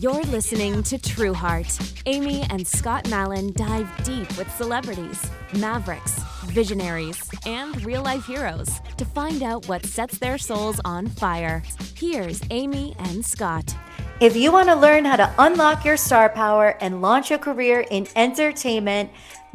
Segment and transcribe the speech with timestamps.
[0.00, 1.78] You're listening to True Heart.
[2.06, 5.24] Amy and Scott Mallon dive deep with celebrities,
[5.56, 11.62] mavericks, visionaries, and real life heroes to find out what sets their souls on fire.
[11.94, 13.76] Here's Amy and Scott.
[14.20, 17.86] If you want to learn how to unlock your star power and launch a career
[17.88, 19.10] in entertainment,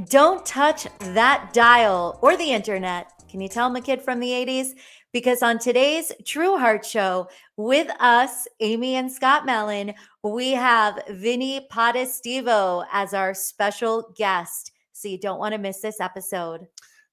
[0.05, 3.11] don't touch that dial or the internet.
[3.29, 4.71] Can you tell I'm a kid from the 80s?
[5.11, 11.67] Because on today's True Heart Show with us, Amy and Scott Mallon, we have Vinny
[11.71, 14.71] Potestivo as our special guest.
[14.93, 16.67] So you don't want to miss this episode.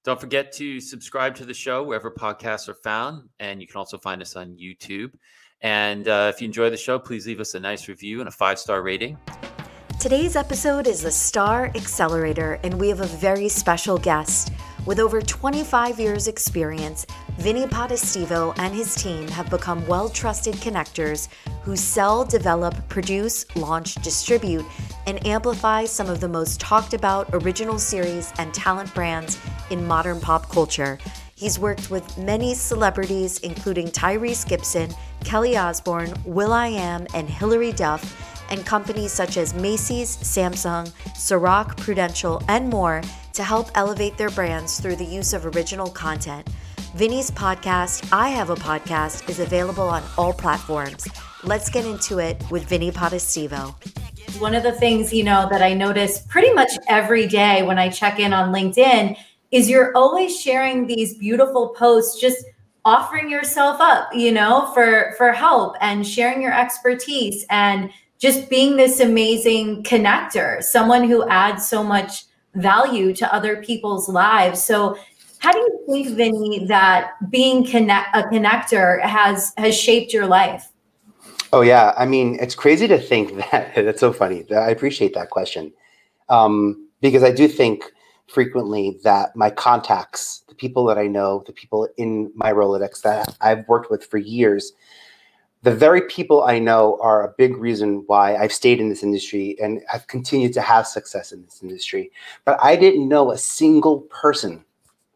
[0.04, 3.28] Don't forget to subscribe to the show wherever podcasts are found.
[3.40, 5.12] And you can also find us on YouTube.
[5.62, 8.32] And uh, if you enjoy the show, please leave us a nice review and a
[8.32, 9.18] five star rating.
[9.98, 14.52] Today's episode is the Star Accelerator, and we have a very special guest.
[14.86, 17.06] With over 25 years' experience,
[17.38, 21.26] Vinny Potestivo and his team have become well trusted connectors
[21.62, 24.64] who sell, develop, produce, launch, distribute,
[25.08, 30.20] and amplify some of the most talked about original series and talent brands in modern
[30.20, 31.00] pop culture.
[31.34, 38.64] He's worked with many celebrities, including Tyrese Gibson, Kelly Osbourne, will.i.am, and Hilary Duff and
[38.64, 43.02] companies such as Macy's, Samsung, Ciroc, Prudential, and more
[43.36, 46.48] to help elevate their brands through the use of original content.
[46.94, 51.06] Vinny's podcast, I Have a Podcast, is available on all platforms.
[51.44, 53.74] Let's get into it with Vinny Potestivo.
[54.40, 57.90] One of the things, you know, that I notice pretty much every day when I
[57.90, 59.16] check in on LinkedIn
[59.50, 62.44] is you're always sharing these beautiful posts just
[62.86, 68.76] offering yourself up, you know, for for help and sharing your expertise and just being
[68.76, 72.25] this amazing connector, someone who adds so much
[72.56, 74.64] value to other people's lives.
[74.64, 74.98] So,
[75.38, 80.72] how do you think, Vinny, that being connect a connector has has shaped your life?
[81.52, 83.74] Oh yeah, I mean, it's crazy to think that.
[83.74, 84.44] That's so funny.
[84.50, 85.72] I appreciate that question
[86.28, 87.84] um, because I do think
[88.26, 93.36] frequently that my contacts, the people that I know, the people in my Rolodex that
[93.40, 94.72] I've worked with for years,
[95.62, 99.56] the very people I know are a big reason why I've stayed in this industry
[99.60, 102.12] and have continued to have success in this industry.
[102.44, 104.64] But I didn't know a single person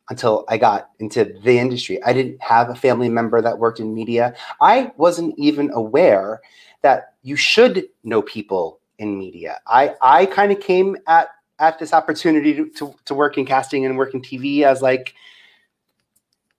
[0.09, 2.03] until I got into the industry.
[2.03, 4.35] I didn't have a family member that worked in media.
[4.61, 6.41] I wasn't even aware
[6.83, 9.61] that you should know people in media.
[9.67, 11.29] I, I kind of came at,
[11.61, 15.15] at this opportunity to, to, to work in casting and work in TV as like,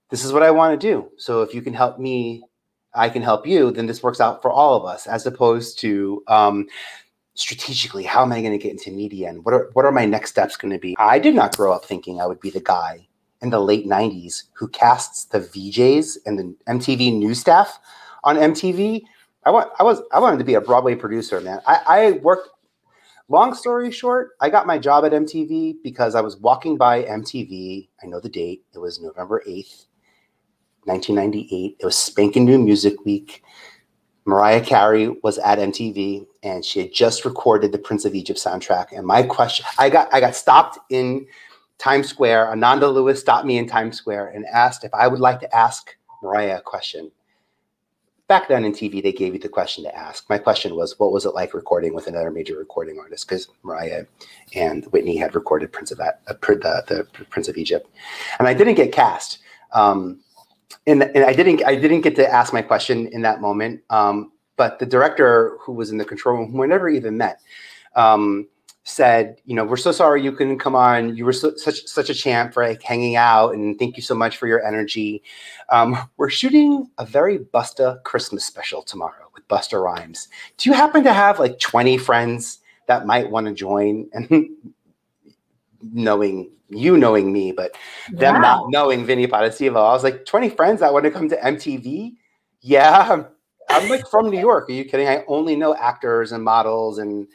[0.10, 1.12] this is what I want to do.
[1.18, 2.44] So if you can help me
[2.94, 6.24] I can help you, then this works out for all of us, as opposed to
[6.28, 6.68] um,
[7.36, 10.06] strategically, how am I going to get into media and what are what are my
[10.06, 10.96] next steps going to be?
[11.00, 13.08] I did not grow up thinking I would be the guy
[13.42, 17.80] in the late '90s who casts the VJs and the MTV news staff
[18.24, 19.02] on MTV.
[19.46, 21.62] I want I was I wanted to be a Broadway producer, man.
[21.66, 22.50] I, I worked.
[23.30, 27.88] Long story short, I got my job at MTV because I was walking by MTV.
[28.04, 28.66] I know the date.
[28.74, 29.86] It was November 8th,
[30.86, 31.78] 1998.
[31.80, 33.44] It was spanking new music week.
[34.26, 38.88] Mariah Carey was at MTV and she had just recorded the Prince of Egypt soundtrack.
[38.96, 41.26] And my question, I got I got stopped in
[41.78, 42.52] Times Square.
[42.52, 45.96] Ananda Lewis stopped me in Times Square and asked if I would like to ask
[46.22, 47.12] Mariah a question.
[48.28, 50.30] Back then in TV, they gave you the question to ask.
[50.30, 53.28] My question was, what was it like recording with another major recording artist?
[53.28, 54.06] Because Mariah
[54.56, 57.90] and Whitney had recorded Prince of that, uh, the, the Prince of Egypt,
[58.40, 59.40] and I didn't get cast.
[59.74, 60.22] Um,
[60.88, 63.82] and, and I didn't I didn't get to ask my question in that moment.
[63.90, 67.40] Um, but the director who was in the control room, who I never even met,
[67.96, 68.48] um,
[68.84, 71.16] said, "You know, we're so sorry you couldn't come on.
[71.16, 74.16] You were so, such such a champ for like hanging out, and thank you so
[74.16, 75.24] much for your energy.
[75.70, 80.28] Um, we're shooting a very Busta Christmas special tomorrow with Busta Rhymes.
[80.58, 84.50] Do you happen to have like twenty friends that might want to join?" And
[85.94, 87.76] knowing you knowing me, but
[88.12, 88.42] them wow.
[88.42, 89.78] not knowing Vinny Potestivo.
[89.78, 92.14] I was like, 20 friends that want to come to MTV?
[92.62, 93.08] Yeah.
[93.12, 93.26] I'm,
[93.70, 94.70] I'm like from New York.
[94.70, 95.08] Are you kidding?
[95.08, 97.28] I only know actors and models and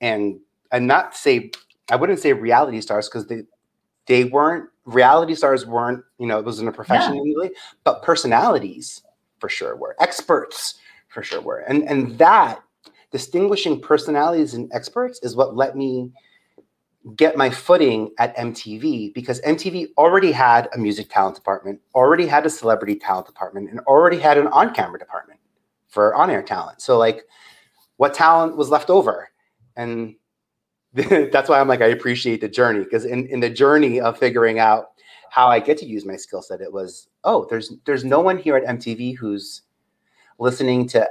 [0.00, 0.40] and
[0.72, 1.50] and not say
[1.90, 3.42] I wouldn't say reality stars because they
[4.06, 7.22] they weren't reality stars weren't, you know, it wasn't a profession yeah.
[7.22, 7.50] Really,
[7.84, 9.02] but personalities
[9.38, 9.96] for sure were.
[10.00, 10.74] Experts
[11.08, 11.58] for sure were.
[11.58, 12.62] And and that
[13.12, 16.10] distinguishing personalities and experts is what let me
[17.16, 22.44] get my footing at MTV because MTV already had a music talent department, already had
[22.44, 25.40] a celebrity talent department, and already had an on camera department
[25.88, 26.82] for on air talent.
[26.82, 27.24] So, like,
[27.96, 29.30] what talent was left over?
[29.76, 30.14] And
[30.92, 34.58] that's why I'm like, I appreciate the journey because in, in the journey of figuring
[34.58, 34.86] out
[35.30, 38.36] how I get to use my skill set, it was, oh, there's there's no one
[38.36, 39.62] here at MTV who's
[40.38, 41.08] listening to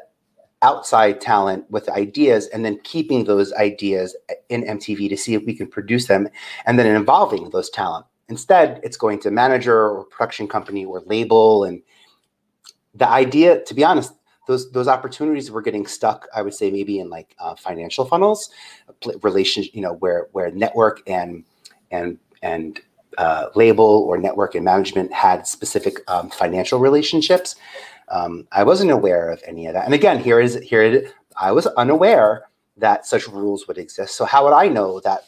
[0.62, 4.16] outside talent with ideas and then keeping those ideas
[4.50, 6.28] in MTV to see if we can produce them
[6.66, 8.06] and then involving those talent.
[8.28, 11.64] Instead, it's going to manager or production company or label.
[11.64, 11.82] And
[12.94, 14.14] the idea, to be honest,
[14.48, 16.28] those those opportunities were getting stuck.
[16.36, 18.50] I would say maybe in like uh, financial funnels,
[19.22, 21.44] relations, you know, where where network and
[21.92, 22.82] and and
[23.18, 27.56] uh, label or network and management had specific um, financial relationships.
[28.10, 29.86] Um, I wasn't aware of any of that.
[29.86, 31.14] And again, here is here it.
[31.40, 34.16] I was unaware that such rules would exist.
[34.16, 35.24] So how would I know that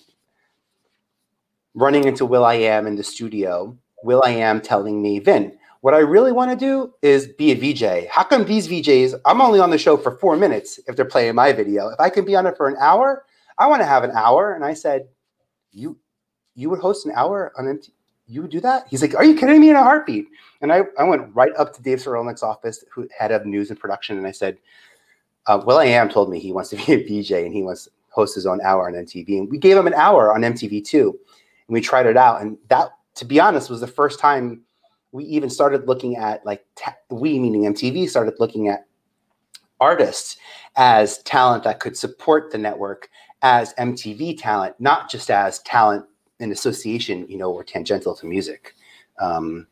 [1.73, 6.57] running into will.i.am in the studio, will.i.am telling me, Vin, what I really want to
[6.57, 8.07] do is be a VJ.
[8.09, 11.35] How come these VJs, I'm only on the show for four minutes if they're playing
[11.35, 11.89] my video.
[11.89, 13.25] If I can be on it for an hour,
[13.57, 14.53] I want to have an hour.
[14.53, 15.07] And I said,
[15.71, 15.97] You
[16.55, 17.89] you would host an hour on MTV?
[18.31, 18.87] You would do that?
[18.89, 20.27] He's like, Are you kidding me in a heartbeat?
[20.61, 23.79] And I, I went right up to Dave Sirulnick's office, who head of news and
[23.79, 24.57] production, and I said,
[25.47, 28.35] uh, am." told me he wants to be a VJ and he wants to host
[28.35, 29.37] his own hour on MTV.
[29.39, 31.17] And we gave him an hour on MTV too.
[31.67, 32.41] And we tried it out.
[32.41, 34.61] And that, to be honest, was the first time
[35.11, 38.85] we even started looking at like ta- we meaning MTV started looking at
[39.79, 40.37] artists
[40.77, 43.09] as talent that could support the network
[43.41, 46.05] as MTV talent, not just as talent
[46.41, 48.75] in association, you know, or tangential to music.
[49.19, 49.67] Um,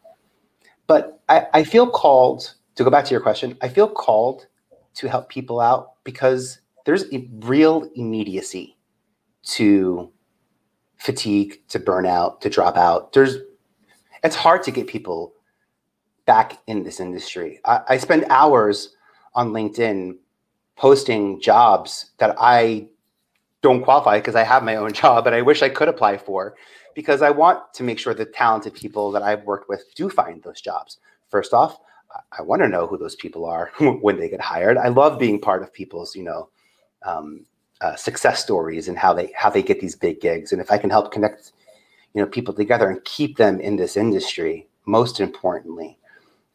[0.88, 3.58] but I, I feel called to go back to your question.
[3.62, 4.48] I feel called
[4.96, 8.78] to help people out because there's a real immediacy
[9.44, 10.12] to
[10.98, 13.14] fatigue, to burnout, to drop out.
[13.14, 13.38] There's
[14.24, 15.34] it's hard to get people
[16.26, 17.60] back in this industry.
[17.66, 18.96] I, I spend hours
[19.34, 20.18] on LinkedIn
[20.76, 22.88] posting jobs that I
[23.62, 26.56] don't qualify because I have my own job, but I wish I could apply for
[26.96, 30.42] because I want to make sure the talented people that I've worked with do find
[30.44, 30.98] those jobs.
[31.30, 31.80] First off,
[32.38, 34.78] I want to know who those people are when they get hired.
[34.78, 36.50] I love being part of people's, you know,
[37.06, 37.46] um,
[37.82, 40.52] uh, success stories and how they how they get these big gigs.
[40.52, 41.54] And if I can help connect,
[42.14, 45.98] you know, people together and keep them in this industry, most importantly,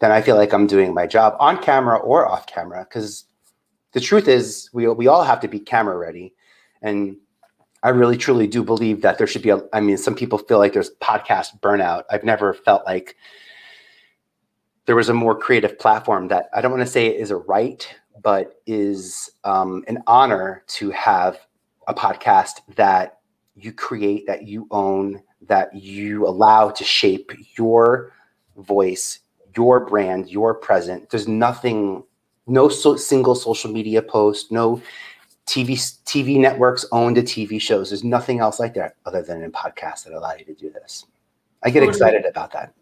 [0.00, 2.84] then I feel like I'm doing my job on camera or off camera.
[2.86, 3.24] Because
[3.92, 6.33] the truth is, we we all have to be camera ready,
[6.84, 7.16] and
[7.82, 10.58] I really truly do believe that there should be a, I mean, some people feel
[10.58, 12.04] like there's podcast burnout.
[12.10, 13.16] I've never felt like
[14.86, 17.88] there was a more creative platform that I don't want to say is a right,
[18.22, 21.38] but is um, an honor to have
[21.88, 23.18] a podcast that
[23.56, 28.12] you create, that you own, that you allow to shape your
[28.58, 29.20] voice,
[29.56, 31.08] your brand, your present.
[31.08, 32.04] There's nothing,
[32.46, 34.82] no so single social media post, no
[35.46, 35.74] TV
[36.04, 37.90] TV networks own the TV shows.
[37.90, 41.06] There's nothing else like that other than in podcasts that allow you to do this.
[41.62, 42.72] I get excited about that.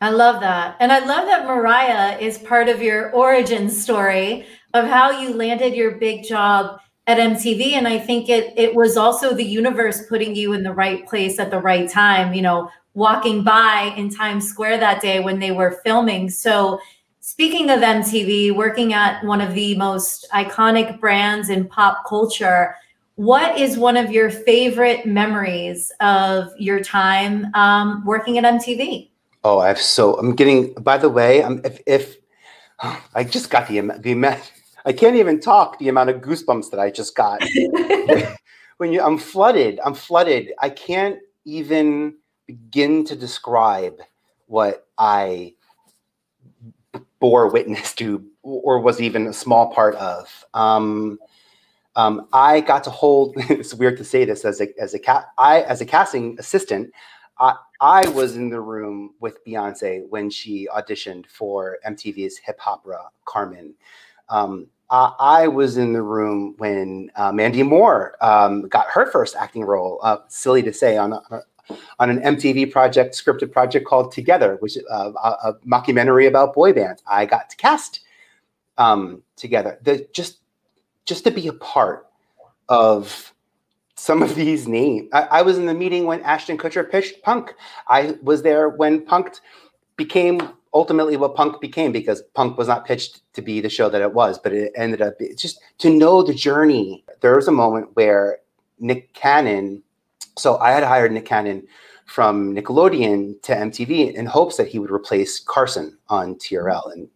[0.00, 0.76] I love that.
[0.80, 5.74] And I love that Mariah is part of your origin story of how you landed
[5.74, 7.72] your big job at MTV.
[7.72, 11.38] And I think it it was also the universe putting you in the right place
[11.38, 15.50] at the right time, you know, walking by in Times Square that day when they
[15.50, 16.30] were filming.
[16.30, 16.80] So
[17.30, 22.74] Speaking of MTV, working at one of the most iconic brands in pop culture,
[23.14, 29.10] what is one of your favorite memories of your time um, working at MTV?
[29.44, 30.14] Oh, I have so.
[30.14, 30.74] I'm getting.
[30.74, 32.16] By the way, I'm if if
[33.14, 34.50] I just got the the amount.
[34.84, 35.78] I can't even talk.
[35.78, 37.40] The amount of goosebumps that I just got.
[38.78, 39.78] when you, I'm flooded.
[39.84, 40.52] I'm flooded.
[40.58, 42.16] I can't even
[42.48, 44.00] begin to describe
[44.46, 45.54] what I
[47.20, 50.44] bore witness to or was even a small part of.
[50.54, 51.18] Um,
[51.96, 53.34] um, I got to hold.
[53.36, 55.26] it's weird to say this as a as a cat.
[55.38, 56.92] I as a casting assistant,
[57.38, 63.08] I, I was in the room with Beyonce when she auditioned for MTV's Hip Hopera
[63.24, 63.74] Carmen.
[64.28, 69.34] Um, I, I, was in the room when uh, Mandy Moore um, got her first
[69.34, 69.98] acting role.
[70.02, 71.22] Uh, silly to say on a,
[71.98, 76.72] on an MTV project, scripted project called Together, which uh, a, a, mockumentary about boy
[76.72, 77.02] bands.
[77.06, 78.00] I got to cast
[78.78, 79.78] um, together.
[79.82, 80.38] The, just
[81.04, 82.06] just to be a part
[82.68, 83.34] of
[83.96, 85.08] some of these names.
[85.12, 87.52] I, I, was in the meeting when Ashton Kutcher pitched Punk.
[87.88, 89.34] I was there when Punk
[89.96, 90.40] became
[90.72, 94.14] ultimately what Punk became because Punk was not pitched to be the show that it
[94.14, 97.04] was, but it ended up just to know the journey.
[97.20, 98.38] There was a moment where
[98.78, 99.82] Nick Cannon
[100.40, 101.66] so I had hired Nick Cannon
[102.06, 106.92] from Nickelodeon to MTV in hopes that he would replace Carson on TRL.
[106.92, 107.08] And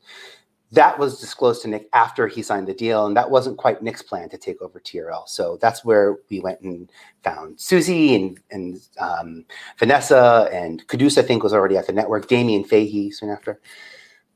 [0.71, 3.07] that was disclosed to Nick after he signed the deal.
[3.07, 5.29] And that wasn't quite Nick's plan to take over TRL.
[5.29, 6.91] So that's where we went and
[7.25, 9.45] found Susie and, and um,
[9.79, 13.61] Vanessa and Quddus, I think, was already at the network, Damien Fahey soon after.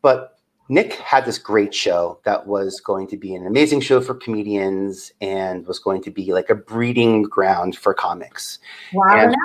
[0.03, 0.38] But
[0.69, 5.13] Nick had this great show that was going to be an amazing show for comedians
[5.21, 8.59] and was going to be like a breeding ground for comics.
[8.93, 9.17] Wow.
[9.17, 9.37] And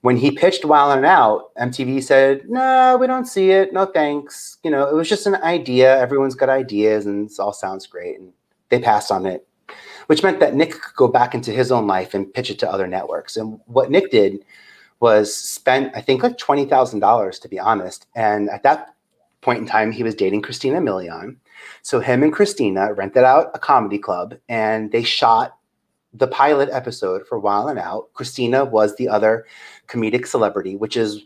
[0.00, 3.72] when he pitched Wildin' and Out, MTV said, "No, we don't see it.
[3.72, 5.98] No thanks." You know, it was just an idea.
[5.98, 8.18] Everyone's got ideas, and it all sounds great.
[8.18, 8.32] And
[8.68, 9.46] they passed on it,
[10.06, 12.70] which meant that Nick could go back into his own life and pitch it to
[12.70, 13.36] other networks.
[13.36, 14.44] And what Nick did
[15.00, 18.06] was spent, I think, like twenty thousand dollars, to be honest.
[18.14, 18.93] And at that
[19.44, 21.36] point in time, he was dating Christina Milian.
[21.82, 25.56] So him and Christina rented out a comedy club and they shot
[26.14, 28.12] the pilot episode for Wild 'n Out.
[28.14, 29.46] Christina was the other
[29.88, 31.22] comedic celebrity, which is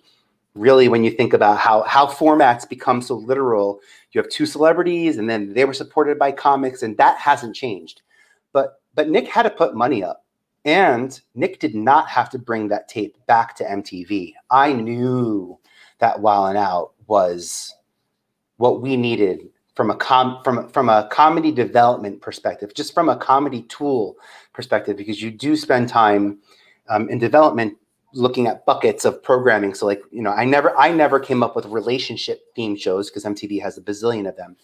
[0.55, 3.81] really when you think about how how formats become so literal.
[4.13, 8.03] You have two celebrities, and then they were supported by comics, and that hasn't changed.
[8.53, 10.25] But but Nick had to put money up,
[10.65, 14.35] and Nick did not have to bring that tape back to MTV.
[14.51, 15.59] I knew
[15.99, 17.75] that Wild 'n Out was
[18.59, 23.17] what we needed from a com from from a comedy development perspective, just from a
[23.17, 24.17] comedy tool
[24.53, 26.39] perspective, because you do spend time
[26.89, 27.77] um, in development
[28.15, 29.75] looking at buckets of programming.
[29.75, 33.25] So like you know, I never I never came up with relationship theme shows because
[33.25, 34.57] MTV has a bazillion of them.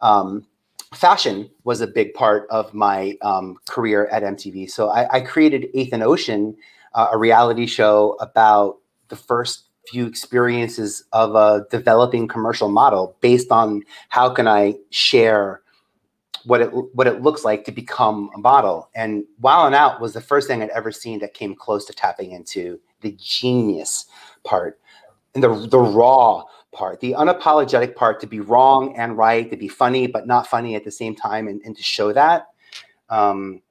[0.00, 0.46] Um,
[0.94, 4.70] fashion was a big part of my um, career at MTV.
[4.70, 6.56] So I, I created and Ocean,
[6.94, 13.50] uh, a reality show about the first few experiences of a developing commercial model based
[13.50, 15.62] on how can I share
[16.44, 18.90] what it what it looks like to become a model.
[18.94, 22.32] And Wildin' Out was the first thing I'd ever seen that came close to tapping
[22.32, 24.06] into the genius
[24.44, 24.78] part
[25.34, 29.68] and the the raw part, the unapologetic part to be wrong and right, to be
[29.68, 32.48] funny but not funny at the same time, and, and to show that.
[33.08, 33.62] Um,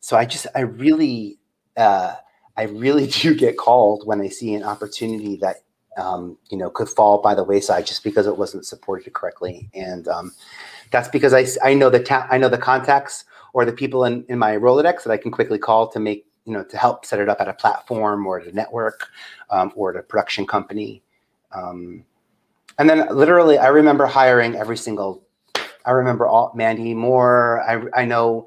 [0.00, 1.38] so I just I really
[1.76, 2.14] uh,
[2.56, 5.56] I really do get called when I see an opportunity that
[5.98, 10.08] um, you know could fall by the wayside just because it wasn't supported correctly, and
[10.08, 10.32] um,
[10.90, 14.24] that's because I, I know the ta- I know the contacts or the people in,
[14.28, 17.20] in my Rolodex that I can quickly call to make you know to help set
[17.20, 19.08] it up at a platform or at a network
[19.50, 21.02] um, or at a production company.
[21.52, 22.04] Um,
[22.78, 25.22] and then literally, I remember hiring every single.
[25.84, 27.62] I remember all Mandy Moore.
[27.68, 28.46] I I know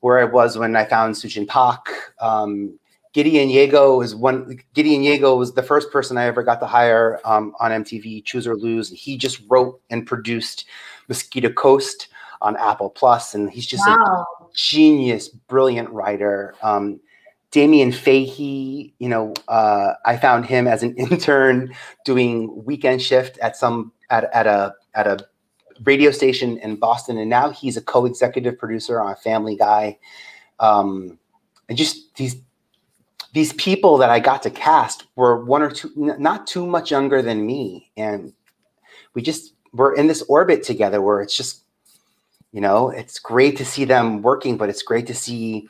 [0.00, 1.86] where I was when I found SuChin Pak.
[2.20, 2.78] Um,
[3.12, 4.58] Gideon Yago is one.
[4.74, 8.46] Gideon Yago was the first person I ever got to hire um, on MTV, Choose
[8.46, 8.90] or Lose.
[8.90, 10.66] He just wrote and produced
[11.08, 12.08] Mosquito Coast
[12.40, 14.24] on Apple Plus, and he's just wow.
[14.40, 16.54] a genius, brilliant writer.
[16.62, 17.00] Um,
[17.50, 21.74] Damien Fahey, you know, uh, I found him as an intern
[22.04, 25.18] doing weekend shift at some at, at a at a
[25.82, 29.98] radio station in Boston, and now he's a co-executive producer on Family Guy.
[30.60, 31.18] Um,
[31.68, 32.36] and just these
[33.32, 37.22] these people that I got to cast were one or two, not too much younger
[37.22, 38.32] than me, and
[39.14, 41.64] we just were in this orbit together where it's just,
[42.52, 45.68] you know, it's great to see them working, but it's great to see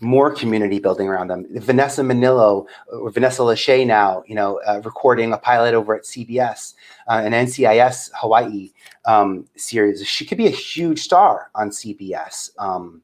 [0.00, 1.46] more community building around them.
[1.60, 6.74] Vanessa Minnillo, or Vanessa Lachey now, you know, uh, recording a pilot over at CBS,
[7.08, 8.72] uh, an NCIS Hawaii
[9.04, 10.06] um, series.
[10.06, 12.50] She could be a huge star on CBS.
[12.58, 13.02] Um,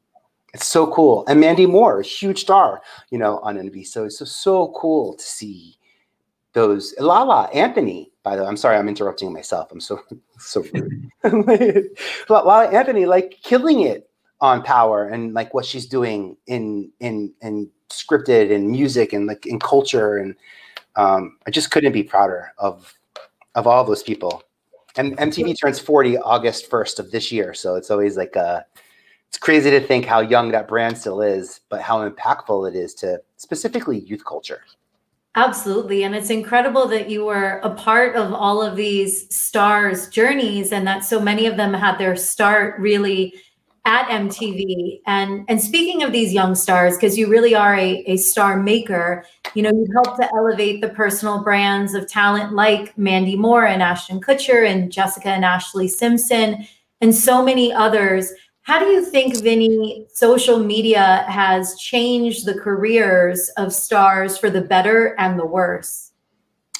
[0.54, 1.25] it's so cool.
[1.28, 3.87] And Mandy Moore, a huge star, you know, on NBC.
[3.87, 5.76] So it's so, so cool to see
[6.52, 6.95] those.
[6.99, 9.71] Lala Anthony, by the way, I'm sorry, I'm interrupting myself.
[9.71, 10.00] I'm so
[10.38, 11.88] so rude.
[12.28, 17.71] Lala Anthony, like killing it on Power and like what she's doing in in in
[17.90, 20.35] scripted and music and like in culture and
[20.97, 22.95] um, I just couldn't be prouder of
[23.54, 24.42] of all those people.
[24.97, 28.66] And MTV turns 40 August 1st of this year, so it's always like a
[29.31, 32.95] it's crazy to think how young that brand still is, but how impactful it is
[32.95, 34.65] to specifically youth culture.
[35.37, 36.03] Absolutely.
[36.03, 40.85] And it's incredible that you were a part of all of these stars' journeys and
[40.89, 43.33] that so many of them had their start really
[43.85, 45.01] at MTV.
[45.07, 49.25] And and speaking of these young stars, because you really are a, a star maker,
[49.55, 53.81] you know, you help to elevate the personal brands of talent like Mandy Moore and
[53.81, 56.67] Ashton Kutcher and Jessica and Ashley Simpson
[57.01, 58.33] and so many others.
[58.71, 64.61] How do you think, Vinny, social media has changed the careers of stars for the
[64.61, 66.12] better and the worse?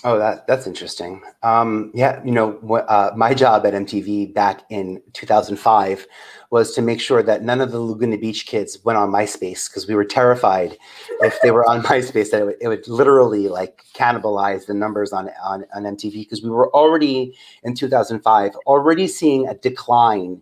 [0.05, 1.21] Oh, that that's interesting.
[1.43, 6.07] Um, yeah, you know, uh, my job at MTV back in 2005
[6.51, 9.89] was to make sure that none of the Laguna Beach kids went on MySpace because
[9.89, 10.79] we were terrified
[11.23, 15.13] if they were on MySpace that it would, it would literally like cannibalize the numbers
[15.13, 20.41] on on, on MTV because we were already in 2005 already seeing a decline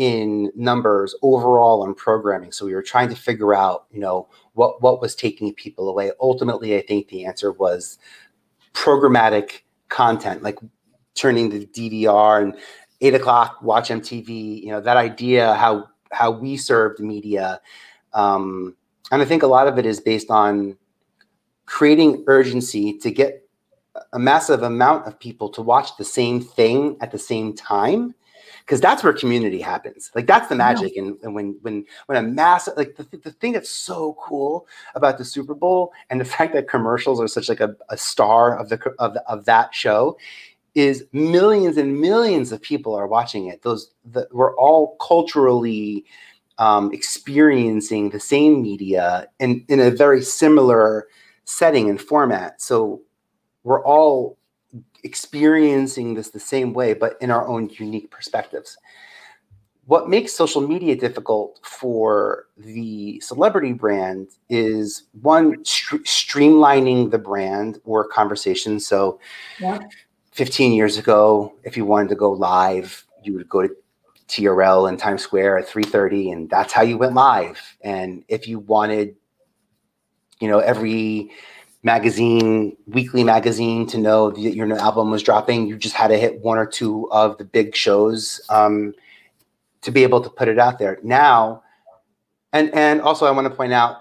[0.00, 2.52] in numbers overall on programming.
[2.52, 6.10] So we were trying to figure out, you know, what what was taking people away.
[6.18, 7.98] Ultimately, I think the answer was
[8.72, 10.58] programmatic content, like
[11.14, 12.56] turning the DVR and
[13.02, 14.62] eight o'clock, watch MTV.
[14.62, 17.60] You know that idea how how we served media,
[18.14, 18.74] um,
[19.12, 20.78] and I think a lot of it is based on
[21.66, 23.46] creating urgency to get
[24.14, 28.14] a massive amount of people to watch the same thing at the same time
[28.70, 30.12] because that's where community happens.
[30.14, 33.52] Like that's the magic and, and when when when a mass like the, the thing
[33.52, 37.58] that's so cool about the super bowl and the fact that commercials are such like
[37.58, 40.16] a, a star of the of, the, of that show
[40.76, 43.62] is millions and millions of people are watching it.
[43.62, 46.04] Those the, we're all culturally
[46.58, 51.08] um, experiencing the same media in in a very similar
[51.44, 52.62] setting and format.
[52.62, 53.02] So
[53.64, 54.38] we're all
[55.04, 58.76] experiencing this the same way, but in our own unique perspectives.
[59.86, 67.80] What makes social media difficult for the celebrity brand is one, st- streamlining the brand
[67.84, 68.78] or conversation.
[68.78, 69.18] So,
[69.58, 69.80] yeah.
[70.32, 73.74] 15 years ago, if you wanted to go live, you would go to
[74.28, 77.60] TRL in Times Square at 3:30, and that's how you went live.
[77.80, 79.16] And if you wanted,
[80.38, 81.32] you know, every
[81.82, 85.66] magazine, weekly magazine, to know that your new album was dropping.
[85.66, 88.94] You just had to hit one or two of the big shows um,
[89.82, 90.98] to be able to put it out there.
[91.02, 91.62] Now,
[92.52, 93.96] and and also I want to point out,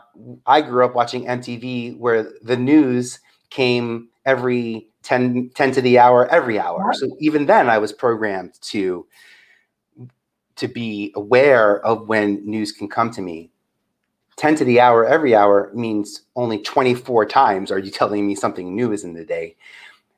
[0.46, 3.20] I grew up watching MTV where the news
[3.50, 6.94] came every 10, 10 to the hour every hour.
[6.94, 9.06] So even then, I was programmed to
[10.58, 13.50] to be aware of when news can come to me
[14.40, 18.74] 10 to the hour every hour means only 24 times are you telling me something
[18.74, 19.58] new is in the day.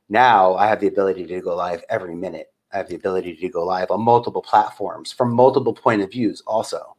[0.10, 2.54] Now I have the ability to go live every minute.
[2.72, 6.44] I have the ability to go live on multiple platforms from multiple point of views
[6.46, 6.96] also.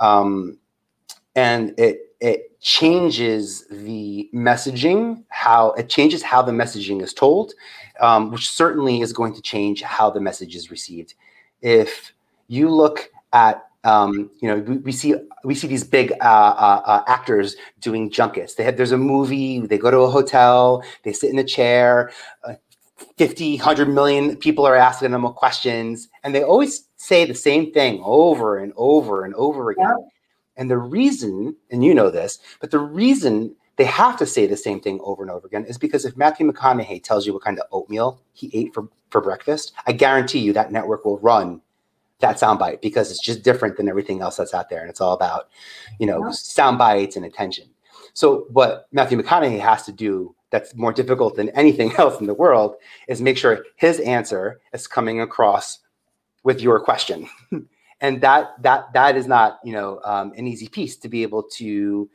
[0.00, 0.58] Um,
[1.34, 7.54] and it it changes the messaging, how it changes how the messaging is told,
[8.00, 11.14] um, which certainly is going to change how the message is received.
[11.62, 12.12] If
[12.48, 16.82] you look at um, you know, we, we, see we see these big uh, uh,
[16.84, 18.54] uh, actors doing junkets.
[18.54, 19.60] They have there's a movie.
[19.60, 20.82] They go to a hotel.
[21.02, 22.12] They sit in a chair.
[22.44, 22.54] Uh,
[23.16, 28.02] 50, 100 million people are asking them questions, and they always say the same thing
[28.04, 29.86] over and over and over again.
[29.88, 30.06] Yeah.
[30.56, 34.56] And the reason, and you know this, but the reason they have to say the
[34.58, 37.58] same thing over and over again is because if Matthew McConaughey tells you what kind
[37.58, 41.62] of oatmeal he ate for, for breakfast, I guarantee you that network will run
[42.20, 44.80] that soundbite because it's just different than everything else that's out there.
[44.80, 45.48] And it's all about,
[45.98, 46.30] you know, yeah.
[46.32, 47.68] sound bites and attention.
[48.14, 52.34] So what Matthew McConaughey has to do that's more difficult than anything else in the
[52.34, 52.76] world
[53.08, 55.78] is make sure his answer is coming across
[56.42, 57.28] with your question.
[58.00, 61.42] and that that that is not, you know, um, an easy piece to be able
[61.42, 62.08] to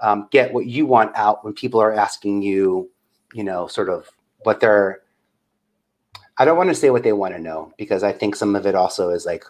[0.00, 2.90] um, get what you want out when people are asking you,
[3.34, 4.08] you know, sort of
[4.44, 5.02] what they're
[6.40, 8.64] I don't want to say what they want to know because I think some of
[8.64, 9.44] it also is like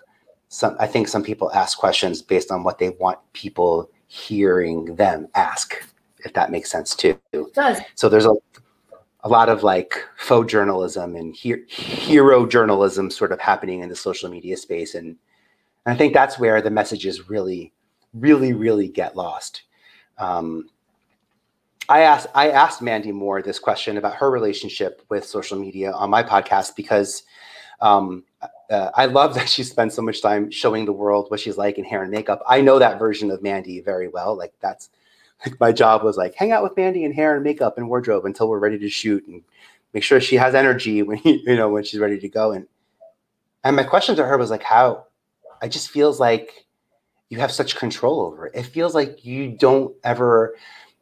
[0.48, 5.29] some I think some people ask questions based on what they want people hearing them
[5.37, 5.76] ask,
[6.24, 7.16] if that makes sense too.
[7.33, 7.79] It does.
[7.94, 8.35] So there's a
[9.22, 13.94] a lot of like faux journalism and he- hero journalism sort of happening in the
[13.94, 15.16] social media space and,
[15.87, 17.72] and I think that's where the messages really,
[18.14, 19.62] really, really get lost.
[20.18, 20.70] Um,
[21.90, 26.09] I asked I asked Mandy Moore this question about her relationship with social media on
[26.09, 27.24] my podcast because
[27.81, 28.22] um,
[28.70, 31.79] uh, I love that she spends so much time showing the world what she's like
[31.79, 32.42] in hair and makeup.
[32.48, 34.37] I know that version of Mandy very well.
[34.37, 34.88] Like that's
[35.46, 38.24] like my job was like hang out with Mandy in hair and makeup and wardrobe
[38.24, 39.42] until we're ready to shoot and
[39.92, 42.53] make sure she has energy when you know when she's ready to go.
[42.53, 42.68] And
[43.64, 45.07] and my question to her was like how
[45.61, 46.66] I just feels like
[47.31, 48.55] you have such control over it.
[48.55, 50.55] It feels like you don't ever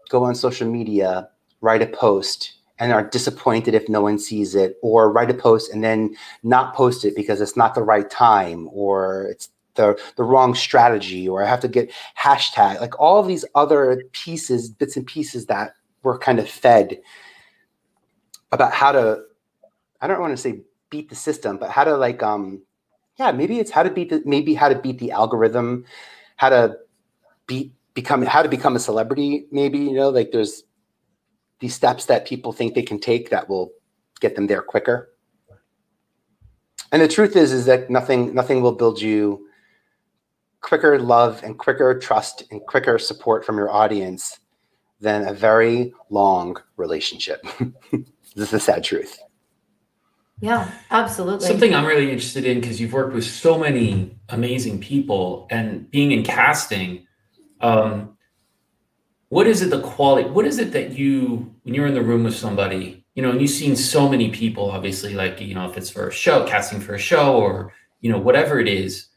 [0.09, 1.29] go on social media,
[1.61, 5.73] write a post, and are disappointed if no one sees it, or write a post
[5.73, 10.25] and then not post it because it's not the right time, or it's the, the
[10.25, 11.91] wrong strategy, or I have to get
[12.21, 16.99] hashtag, like all these other pieces, bits and pieces that were kind of fed
[18.53, 19.23] about how to,
[20.01, 22.63] I don't want to say beat the system, but how to like, um,
[23.19, 25.85] yeah, maybe it's how to beat the, maybe how to beat the algorithm,
[26.37, 26.77] how to
[27.47, 30.55] beat become how to become a celebrity maybe you know like there's
[31.61, 33.73] these steps that people think they can take that will
[34.21, 35.11] get them there quicker.
[36.93, 39.47] And the truth is is that nothing nothing will build you
[40.61, 44.41] quicker love and quicker trust and quicker support from your audience
[45.01, 47.45] than a very long relationship.
[48.37, 49.19] This is the sad truth.
[50.41, 51.47] Yeah absolutely.
[51.47, 56.13] Something i'm really interested in because you've worked with so many amazing people and being
[56.13, 57.08] in casting
[57.61, 58.17] um,
[59.29, 62.25] what is it the quality what is it that you when you're in the room
[62.25, 65.77] with somebody you know and you've seen so many people obviously like you know if
[65.77, 69.09] it's for a show casting for a show or you know, whatever it is,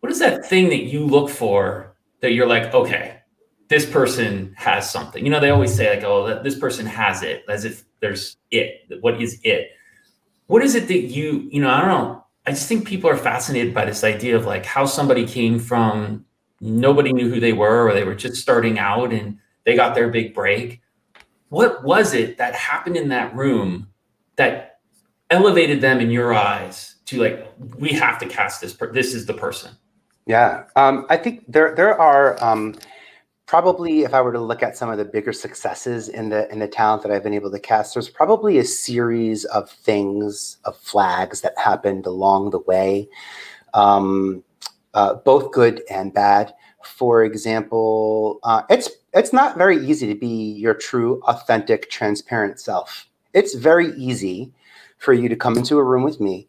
[0.00, 3.20] what is that thing that you look for that you're like, okay,
[3.68, 5.24] this person has something?
[5.24, 8.82] You know, they always say like, oh, this person has it, as if there's it.
[9.00, 9.70] What is it?
[10.46, 12.24] What is it that you, you know, I don't know.
[12.44, 16.24] I just think people are fascinated by this idea of like how somebody came from
[16.62, 20.08] nobody knew who they were or they were just starting out and they got their
[20.08, 20.80] big break.
[21.50, 23.88] What was it that happened in that room
[24.36, 24.72] that
[25.30, 27.46] elevated them in your eyes to like
[27.78, 29.70] we have to cast this per- this is the person
[30.26, 32.74] yeah um, i think there there are um,
[33.46, 36.58] probably if i were to look at some of the bigger successes in the in
[36.58, 40.76] the talent that i've been able to cast there's probably a series of things of
[40.76, 43.08] flags that happened along the way
[43.74, 44.44] um,
[44.94, 46.54] uh, both good and bad.
[46.84, 53.06] For example uh, it's it's not very easy to be your true authentic transparent self.
[53.34, 54.52] It's very easy
[55.02, 56.48] for you to come into a room with me,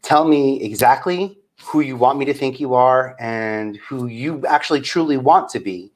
[0.00, 4.80] tell me exactly who you want me to think you are and who you actually
[4.80, 5.92] truly want to be,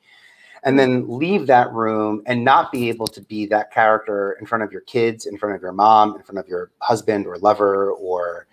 [0.64, 4.62] and then leave that room and not be able to be that character in front
[4.62, 7.92] of your kids, in front of your mom, in front of your husband or lover
[7.92, 8.46] or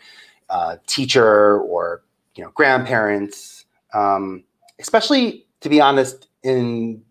[0.49, 2.03] uh, teacher or
[2.35, 3.65] you know grandparents.
[3.93, 4.43] Um,
[4.79, 7.01] especially to be honest, in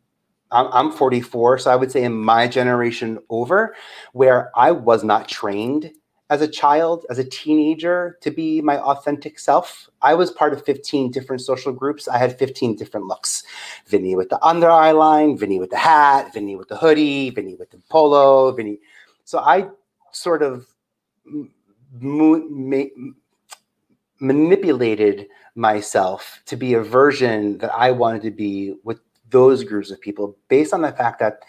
[0.55, 3.75] I'm 44, so I would say in my generation over,
[4.13, 5.91] where I was not trained
[6.31, 9.91] as a child, as a teenager, to be my authentic self.
[10.01, 12.07] I was part of 15 different social groups.
[12.07, 13.43] I had 15 different looks.
[13.87, 17.57] Vinny with the under eye line, Vinny with the hat, Vinny with the hoodie, Vinny
[17.57, 18.79] with the polo, Vinny.
[19.25, 19.69] So I
[20.13, 20.67] sort of
[22.01, 22.91] mo-
[24.21, 29.01] manipulated myself to be a version that I wanted to be with
[29.31, 31.41] those groups of people based on the fact that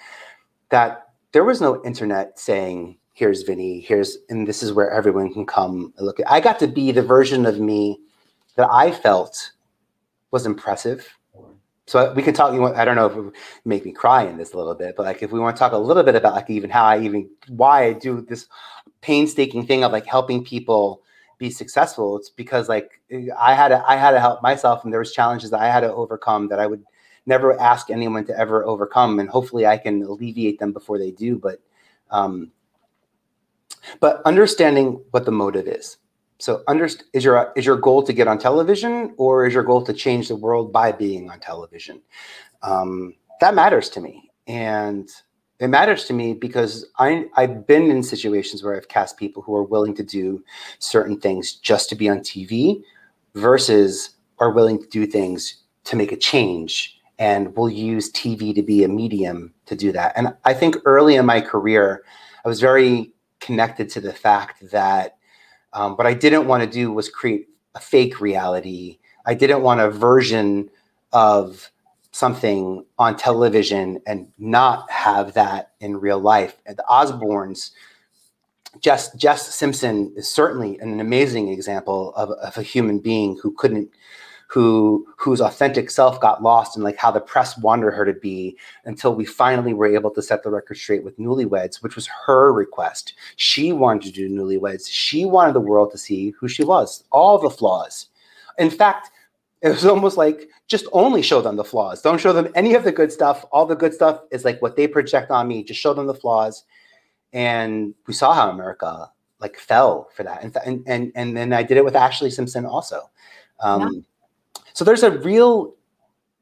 [0.70, 5.46] that there was no internet saying here's Vinny, here's, and this is where everyone can
[5.46, 6.30] come look at.
[6.30, 7.98] I got to be the version of me
[8.58, 9.52] that I felt
[10.32, 11.18] was impressive.
[11.88, 12.54] So we can talk.
[12.54, 14.76] You want, I don't know if it would make me cry in this a little
[14.76, 16.84] bit, but like if we want to talk a little bit about like even how
[16.84, 18.48] I even why I do this
[19.02, 21.04] painstaking thing of like helping people
[21.38, 22.18] be successful.
[22.18, 23.02] It's because like
[23.40, 25.82] I had to I had to help myself, and there was challenges that I had
[25.82, 26.84] to overcome that I would
[27.26, 31.38] never ask anyone to ever overcome, and hopefully I can alleviate them before they do.
[31.38, 31.60] But
[32.12, 32.52] um,
[34.00, 35.98] but understanding what the motive is.
[36.38, 39.82] So, under, is your is your goal to get on television, or is your goal
[39.84, 42.02] to change the world by being on television?
[42.62, 45.10] Um, that matters to me, and
[45.60, 49.56] it matters to me because I I've been in situations where I've cast people who
[49.56, 50.44] are willing to do
[50.80, 52.82] certain things just to be on TV,
[53.36, 58.62] versus are willing to do things to make a change and will use TV to
[58.62, 60.14] be a medium to do that.
[60.16, 62.04] And I think early in my career,
[62.44, 65.18] I was very connected to the fact that
[65.74, 69.00] um, what I didn't want to do was create a fake reality.
[69.26, 70.70] I didn't want a version
[71.14, 71.70] of
[72.16, 76.56] something on television and not have that in real life.
[76.66, 77.72] The Osbournes,
[78.80, 83.90] Jess, Jess Simpson is certainly an amazing example of, of a human being who couldn't
[84.48, 88.56] who whose authentic self got lost and like how the press wanted her to be
[88.86, 92.54] until we finally were able to set the record straight with newlyweds which was her
[92.54, 93.14] request.
[93.36, 94.88] She wanted to do newlyweds.
[94.90, 98.08] She wanted the world to see who she was all the flaws.
[98.58, 99.10] In fact
[99.66, 102.00] it was almost like just only show them the flaws.
[102.00, 103.46] Don't show them any of the good stuff.
[103.52, 105.64] All the good stuff is like what they project on me.
[105.64, 106.64] Just show them the flaws.
[107.34, 110.44] And we saw how america like fell for that.
[110.44, 113.10] And and and, and then i did it with Ashley simpson also.
[113.60, 114.62] Um, yeah.
[114.74, 115.74] so there's a real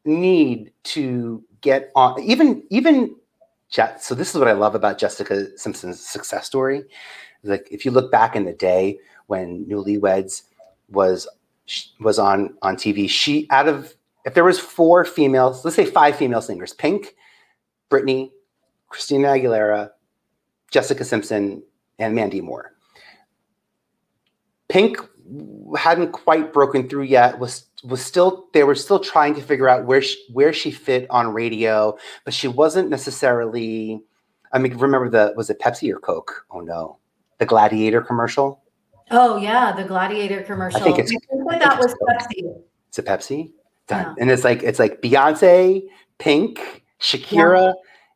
[0.04, 3.16] need to get on, even even.
[4.00, 6.84] So this is what I love about Jessica Simpson's success story.
[7.42, 10.44] Like if you look back in the day when Newlyweds
[10.90, 11.28] was
[12.00, 13.94] was on on TV, she out of
[14.26, 17.16] if there was four females, let's say five female singers, Pink,
[17.90, 18.32] Britney,
[18.88, 19.92] Christina Aguilera,
[20.72, 21.62] Jessica Simpson,
[22.00, 22.74] and Mandy Moore.
[24.70, 24.98] Pink
[25.78, 29.86] hadn't quite broken through yet was was still they were still trying to figure out
[29.86, 34.02] where she, where she fit on radio but she wasn't necessarily
[34.52, 36.46] i mean remember the was it pepsi or coke?
[36.52, 36.98] Oh no.
[37.40, 38.63] The gladiator commercial
[39.12, 43.04] oh yeah the gladiator commercial i think, it's, I think that was pepsi it's a
[43.04, 43.52] pepsi
[43.90, 44.14] yeah.
[44.20, 45.84] and it's like it's like beyonce
[46.18, 47.74] pink shakira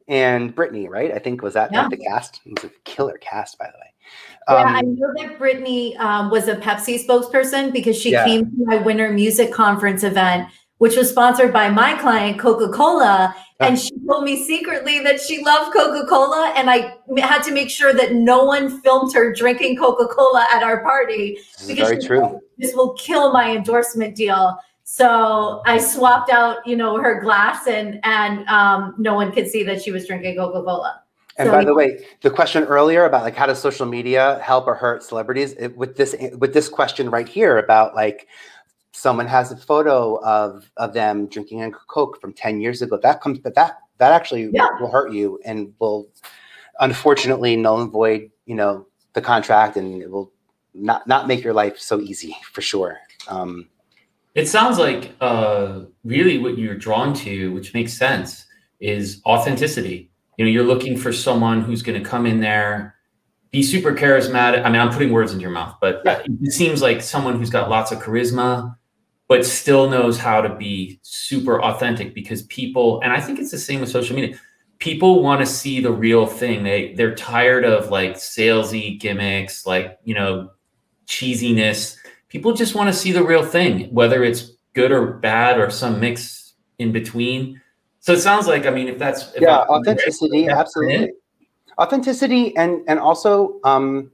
[0.08, 0.16] yeah.
[0.16, 1.88] and britney right i think was that yeah.
[1.90, 3.94] the cast it was a killer cast by the way
[4.50, 8.26] yeah, um, I know that Britney um, was a Pepsi spokesperson because she yeah.
[8.26, 10.48] came to my Winter Music Conference event,
[10.78, 13.36] which was sponsored by my client, Coca Cola.
[13.60, 17.94] And she told me secretly that she loved Coca-Cola and I had to make sure
[17.94, 22.40] that no one filmed her drinking Coca-Cola at our party because very true.
[22.58, 24.60] this will kill my endorsement deal.
[24.84, 29.64] So I swapped out, you know, her glass and and um, no one could see
[29.64, 31.02] that she was drinking Coca-Cola.
[31.38, 34.66] And so, by the way, the question earlier about like how does social media help
[34.66, 38.28] or hurt celebrities it, with this with this question right here about like
[38.98, 43.22] someone has a photo of of them drinking a coke from 10 years ago that
[43.22, 44.68] comes but that that actually yeah.
[44.80, 46.08] will hurt you and will
[46.80, 50.32] unfortunately null and void you know the contract and it will
[50.74, 52.98] not not make your life so easy for sure
[53.30, 53.68] um,
[54.36, 58.48] it sounds like uh, really what you're drawn to which makes sense
[58.80, 62.96] is authenticity you know you're looking for someone who's going to come in there
[63.52, 66.22] be super charismatic i mean i'm putting words into your mouth but yeah.
[66.42, 68.76] it seems like someone who's got lots of charisma
[69.28, 73.58] but still knows how to be super authentic because people and i think it's the
[73.58, 74.38] same with social media.
[74.80, 76.64] People want to see the real thing.
[76.64, 80.52] They they're tired of like salesy gimmicks like you know
[81.08, 81.98] cheesiness.
[82.30, 86.00] People just want to see the real thing whether it's good or bad or some
[86.00, 87.60] mix in between.
[88.02, 91.14] So it sounds like i mean if that's if yeah authenticity absolutely.
[91.80, 94.12] Authenticity and and also um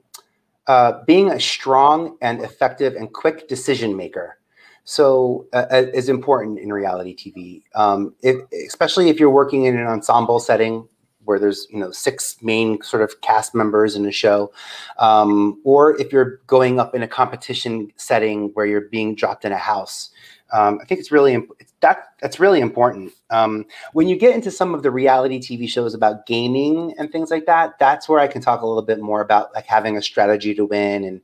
[0.67, 4.37] uh, being a strong and effective and quick decision maker
[4.83, 7.63] so uh, uh, is important in reality TV.
[7.75, 10.87] Um, if, especially if you're working in an ensemble setting
[11.25, 14.51] where there's you know six main sort of cast members in a show,
[14.99, 19.51] um, or if you're going up in a competition setting where you're being dropped in
[19.51, 20.09] a house.
[20.53, 23.11] Um, I think it's really it's that that's really important.
[23.31, 27.31] Um, when you get into some of the reality TV shows about gaming and things
[27.31, 30.01] like that, that's where I can talk a little bit more about like having a
[30.01, 31.21] strategy to win and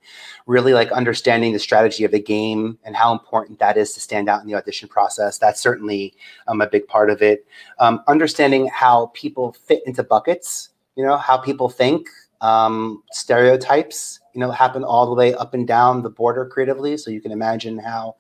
[0.48, 4.28] really like understanding the strategy of the game and how important that is to stand
[4.28, 5.38] out in the audition process.
[5.38, 6.16] That's certainly
[6.48, 7.46] um, a big part of it.
[7.78, 12.08] Um, understanding how people fit into buckets, you know, how people think,
[12.42, 16.98] um, stereotypes, you know, happen all the way up and down the border creatively.
[16.98, 18.16] So you can imagine how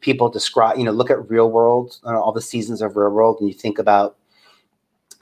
[0.00, 3.38] people describe, you know, look at real world, uh, all the seasons of real world,
[3.40, 4.16] and you think about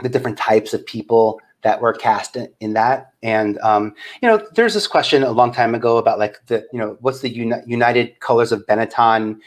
[0.03, 3.13] the different types of people that were cast in, in that.
[3.23, 6.79] And, um, you know, there's this question a long time ago about like the, you
[6.79, 9.39] know, what's the uni- United Colors of Benetton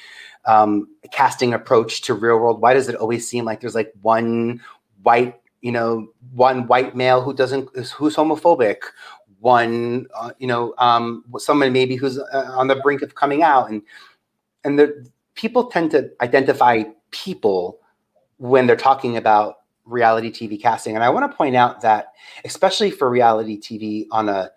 [0.46, 2.62] um, casting approach to real world?
[2.62, 4.62] Why does it always seem like there's like one
[5.04, 8.78] white, you know, one white male who doesn't, who's homophobic,
[9.42, 13.70] one, uh, you know, um, someone maybe who's uh, on the brink of coming out
[13.70, 13.82] and,
[14.64, 15.06] and the,
[15.36, 17.80] people tend to identify people
[18.38, 20.96] when they're talking about reality TV casting.
[20.96, 24.52] And I want to point out that, especially for reality TV on a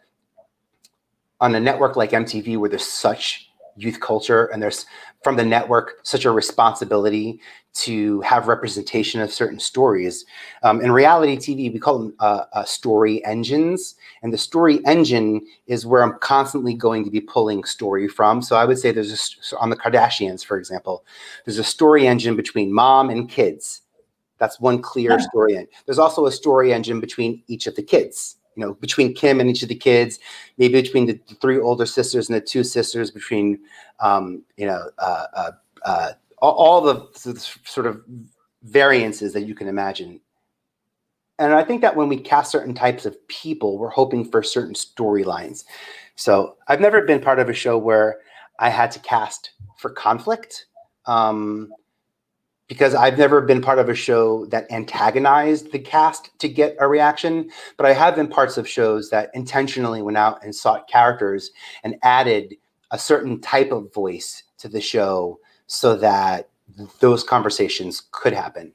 [1.40, 4.86] on a network like MTV, where there's such youth culture and there's
[5.22, 7.40] from the network such a responsibility
[7.78, 10.24] to have representation of certain stories.
[10.62, 13.94] Um, in reality TV, we call them uh, uh, story engines.
[14.22, 18.42] And the story engine is where I'm constantly going to be pulling story from.
[18.42, 21.04] So I would say there's a, on the Kardashians, for example,
[21.44, 23.82] there's a story engine between mom and kids.
[24.38, 25.68] That's one clear story engine.
[25.86, 29.48] There's also a story engine between each of the kids you know, between Kim and
[29.48, 30.18] each of the kids,
[30.56, 33.60] maybe between the three older sisters and the two sisters, between,
[34.00, 35.50] um, you know, uh, uh,
[35.84, 37.08] uh, all, all the
[37.64, 38.02] sort of
[38.62, 40.20] variances that you can imagine.
[41.38, 44.74] And I think that when we cast certain types of people, we're hoping for certain
[44.74, 45.64] storylines.
[46.16, 48.18] So I've never been part of a show where
[48.58, 50.66] I had to cast for conflict.
[51.06, 51.72] Um,
[52.68, 56.86] because I've never been part of a show that antagonized the cast to get a
[56.86, 61.50] reaction, but I have been parts of shows that intentionally went out and sought characters
[61.82, 62.54] and added
[62.90, 66.48] a certain type of voice to the show so that
[66.98, 68.72] those conversations could happen.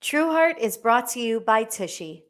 [0.00, 2.24] True Heart is brought to you by Tushy.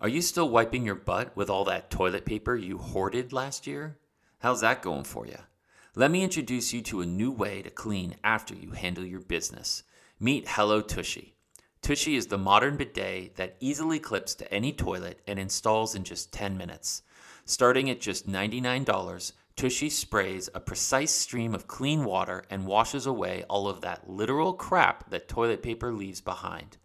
[0.00, 3.98] Are you still wiping your butt with all that toilet paper you hoarded last year?
[4.40, 5.38] How's that going for you?
[5.94, 9.82] Let me introduce you to a new way to clean after you handle your business.
[10.18, 11.34] Meet Hello Tushy.
[11.82, 16.32] Tushy is the modern bidet that easily clips to any toilet and installs in just
[16.32, 17.02] 10 minutes.
[17.44, 23.44] Starting at just $99, Tushy sprays a precise stream of clean water and washes away
[23.50, 26.76] all of that literal crap that toilet paper leaves behind.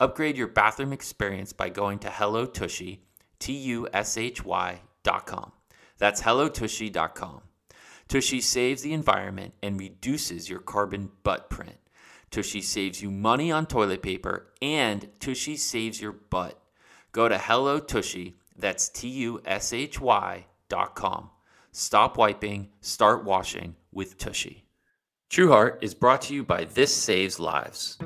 [0.00, 3.02] Upgrade your bathroom experience by going to Hello Tushy,
[3.38, 5.52] T U S H Y dot com.
[5.98, 7.42] That's HelloTushy.com.
[8.08, 11.76] Tushy saves the environment and reduces your carbon butt print.
[12.30, 16.58] Tushy saves you money on toilet paper and Tushy saves your butt.
[17.12, 21.28] Go to Hello Tushy, that's T U S H Y dot com.
[21.76, 24.64] Stop wiping, start washing with Tushy.
[25.28, 27.98] True Heart is brought to you by This Saves Lives.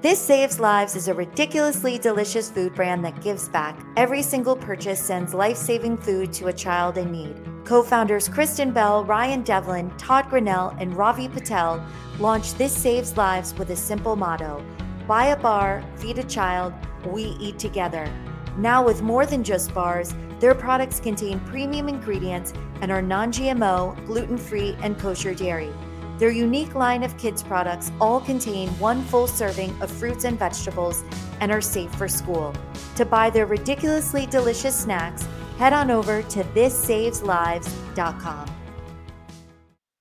[0.00, 3.76] This Saves Lives is a ridiculously delicious food brand that gives back.
[3.96, 7.34] Every single purchase sends life saving food to a child in need.
[7.64, 11.84] Co founders Kristen Bell, Ryan Devlin, Todd Grinnell, and Ravi Patel
[12.20, 14.64] launched This Saves Lives with a simple motto
[15.08, 16.72] Buy a bar, feed a child,
[17.04, 18.08] we eat together.
[18.56, 24.04] Now, with more than just bars, their products contain premium ingredients and are non GMO,
[24.06, 25.72] gluten free, and kosher dairy.
[26.18, 31.02] Their unique line of kids' products all contain one full serving of fruits and vegetables
[31.40, 32.54] and are safe for school.
[32.96, 35.26] To buy their ridiculously delicious snacks,
[35.58, 38.50] head on over to thisSavesLives.com.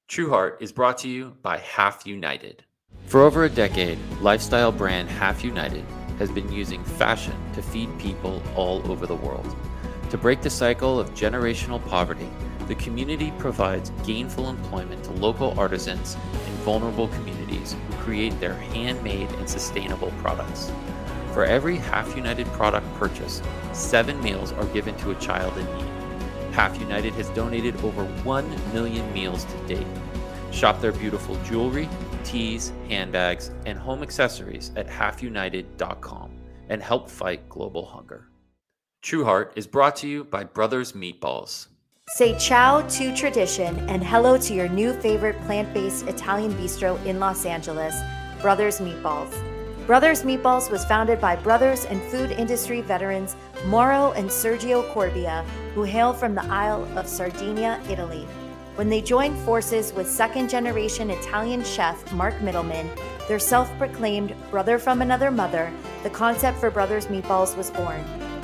[0.09, 2.63] Trueheart is brought to you by Half United.
[3.05, 5.85] For over a decade, lifestyle brand Half United
[6.21, 9.55] has been using fashion to feed people all over the world.
[10.11, 12.29] To break the cycle of generational poverty,
[12.67, 19.31] the community provides gainful employment to local artisans in vulnerable communities who create their handmade
[19.31, 20.71] and sustainable products.
[21.33, 23.41] For every Half United product purchase,
[23.73, 26.53] seven meals are given to a child in need.
[26.53, 29.87] Half United has donated over 1 million meals to date.
[30.51, 31.89] Shop their beautiful jewelry,
[32.21, 36.31] tees, handbags, and home accessories at halfunited.com
[36.69, 38.27] and help fight global hunger.
[39.03, 41.67] Trueheart is brought to you by Brothers Meatballs.
[42.15, 47.19] Say ciao to tradition and hello to your new favorite plant based Italian bistro in
[47.19, 47.95] Los Angeles,
[48.41, 49.33] Brothers Meatballs.
[49.87, 55.83] Brothers Meatballs was founded by brothers and food industry veterans Mauro and Sergio Corbia, who
[55.83, 58.27] hail from the Isle of Sardinia, Italy.
[58.75, 62.89] When they joined forces with second generation Italian chef Mark Middleman,
[63.27, 65.71] their self proclaimed brother from another mother,
[66.03, 68.01] the concept for Brothers Meatballs was born.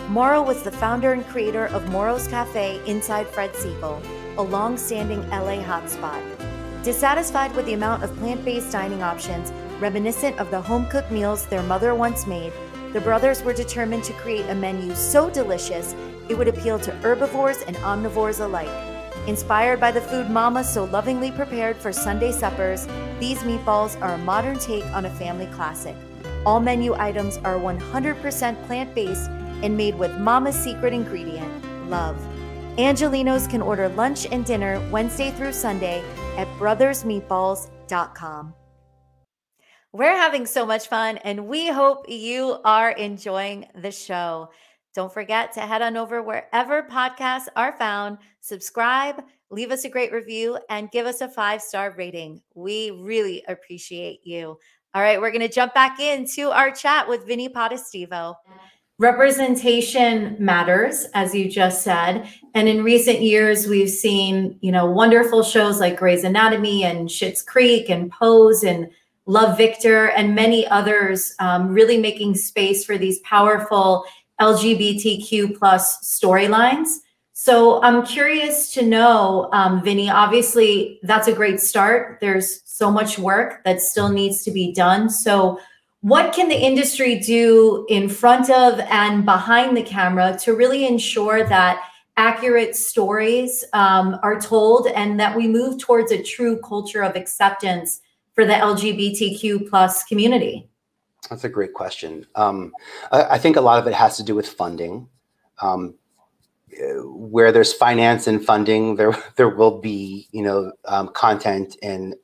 [0.09, 4.01] Mauro was the founder and creator of Mauro's Cafe inside Fred Segal,
[4.37, 6.21] a long standing LA hotspot.
[6.83, 11.45] Dissatisfied with the amount of plant based dining options, reminiscent of the home cooked meals
[11.45, 12.51] their mother once made,
[12.91, 15.95] the brothers were determined to create a menu so delicious
[16.27, 18.96] it would appeal to herbivores and omnivores alike.
[19.27, 22.87] Inspired by the food Mama so lovingly prepared for Sunday suppers,
[23.19, 25.97] these meatballs are a modern take on a family classic.
[26.45, 29.29] All menu items are 100% plant based
[29.63, 32.15] and made with Mama's secret ingredient, love.
[32.77, 36.01] Angelinos can order lunch and dinner Wednesday through Sunday
[36.37, 38.53] at brothersmeatballs.com.
[39.91, 44.51] We're having so much fun, and we hope you are enjoying the show.
[44.97, 50.11] Don't forget to head on over wherever podcasts are found, subscribe, leave us a great
[50.11, 52.41] review, and give us a five star rating.
[52.55, 54.57] We really appreciate you.
[54.95, 58.37] All right, we're going to jump back into our chat with Vinny Potestivo.
[58.97, 62.27] Representation matters, as you just said.
[62.55, 67.43] And in recent years, we've seen, you know, wonderful shows like Grey's Anatomy and Schitt's
[67.43, 68.89] Creek and Pose and
[69.27, 74.05] Love Victor and many others um, really making space for these powerful
[74.39, 76.97] LGBTQ plus storylines.
[77.33, 82.17] So I'm curious to know, um, Vinny, obviously that's a great start.
[82.19, 85.09] There's so much work that still needs to be done.
[85.09, 85.59] So
[86.01, 91.43] what can the industry do in front of and behind the camera to really ensure
[91.43, 91.83] that
[92.17, 98.01] accurate stories um, are told and that we move towards a true culture of acceptance
[98.33, 100.67] for the lgbtq plus community
[101.29, 102.25] that's a great question.
[102.35, 102.73] Um,
[103.11, 105.09] I, I, think a lot of it has to do with funding.
[105.61, 105.95] Um,
[107.03, 112.15] where there's finance and funding there there will be you know um, content and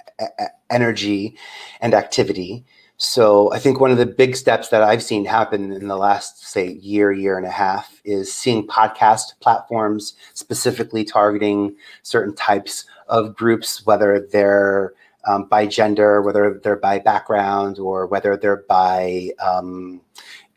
[0.70, 1.38] energy
[1.82, 2.66] and activity.
[2.98, 6.48] So I think one of the big steps that I've seen happen in the last,
[6.48, 13.36] say, year, year and a half is seeing podcast platforms specifically targeting certain types of
[13.36, 14.94] groups, whether they're
[15.26, 20.02] um, by gender, whether they're by background, or whether they're by um,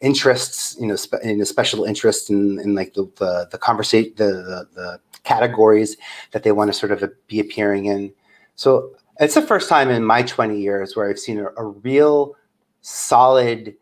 [0.01, 4.13] interests, you know, spe- in a special interest in, in like the the, the conversation,
[4.17, 5.97] the, the the categories
[6.31, 8.13] that they want to sort of be appearing in.
[8.55, 12.37] So it's the first time in my 20 years where I've seen a, a real
[12.81, 13.75] solid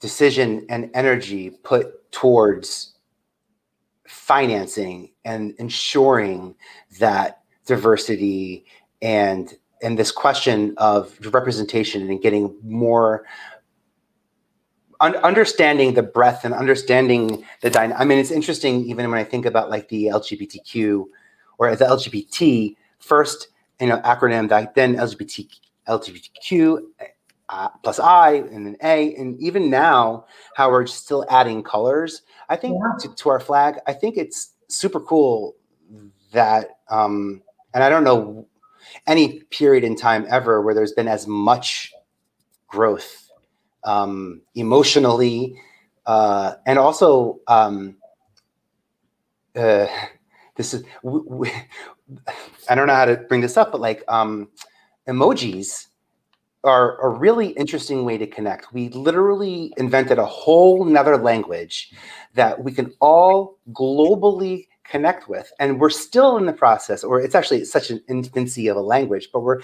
[0.00, 2.94] decision and energy put towards
[4.06, 6.54] financing and ensuring
[6.98, 7.39] that
[7.70, 8.66] diversity
[9.00, 13.24] and and this question of representation and getting more
[15.00, 19.24] un- understanding the breadth and understanding the dyna- I mean, it's interesting even when I
[19.24, 21.06] think about like the LGBTQ
[21.58, 23.48] or the LGBT first,
[23.80, 25.46] you know, acronym that then LGBT
[25.88, 26.82] LGBTQ
[27.48, 32.22] uh, plus I and then A, and even now how we're still adding colors.
[32.48, 33.08] I think yeah.
[33.08, 33.76] to, to, our flag.
[33.86, 35.56] I think it's super cool
[36.32, 37.42] that, um,
[37.74, 38.46] and I don't know
[39.06, 41.92] any period in time ever where there's been as much
[42.68, 43.28] growth
[43.84, 45.56] um, emotionally
[46.06, 47.96] uh, and also um,
[49.56, 49.86] uh,
[50.56, 51.52] this is w- w-
[52.68, 54.48] I don't know how to bring this up, but like um,
[55.08, 55.86] emojis
[56.64, 58.72] are a really interesting way to connect.
[58.72, 61.92] We literally invented a whole nother language
[62.34, 67.04] that we can all globally connect with, and we're still in the process.
[67.04, 69.60] Or it's actually such an infancy of a language, but we're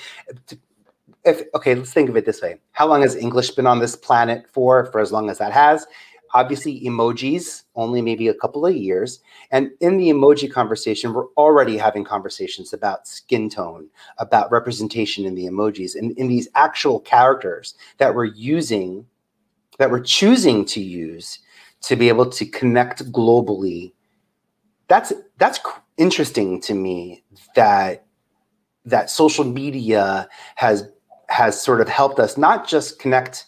[1.24, 2.58] if okay, let's think of it this way.
[2.72, 4.86] How long has English been on this planet for?
[4.86, 5.86] For as long as that has.
[6.34, 9.20] Obviously, emojis only maybe a couple of years.
[9.52, 15.34] And in the emoji conversation, we're already having conversations about skin tone, about representation in
[15.34, 19.06] the emojis, and in these actual characters that we're using,
[19.78, 21.38] that we're choosing to use
[21.82, 23.92] to be able to connect globally.
[24.88, 25.58] That's that's
[25.96, 27.24] interesting to me
[27.54, 28.04] that
[28.84, 30.88] that social media has
[31.28, 33.46] has sort of helped us not just connect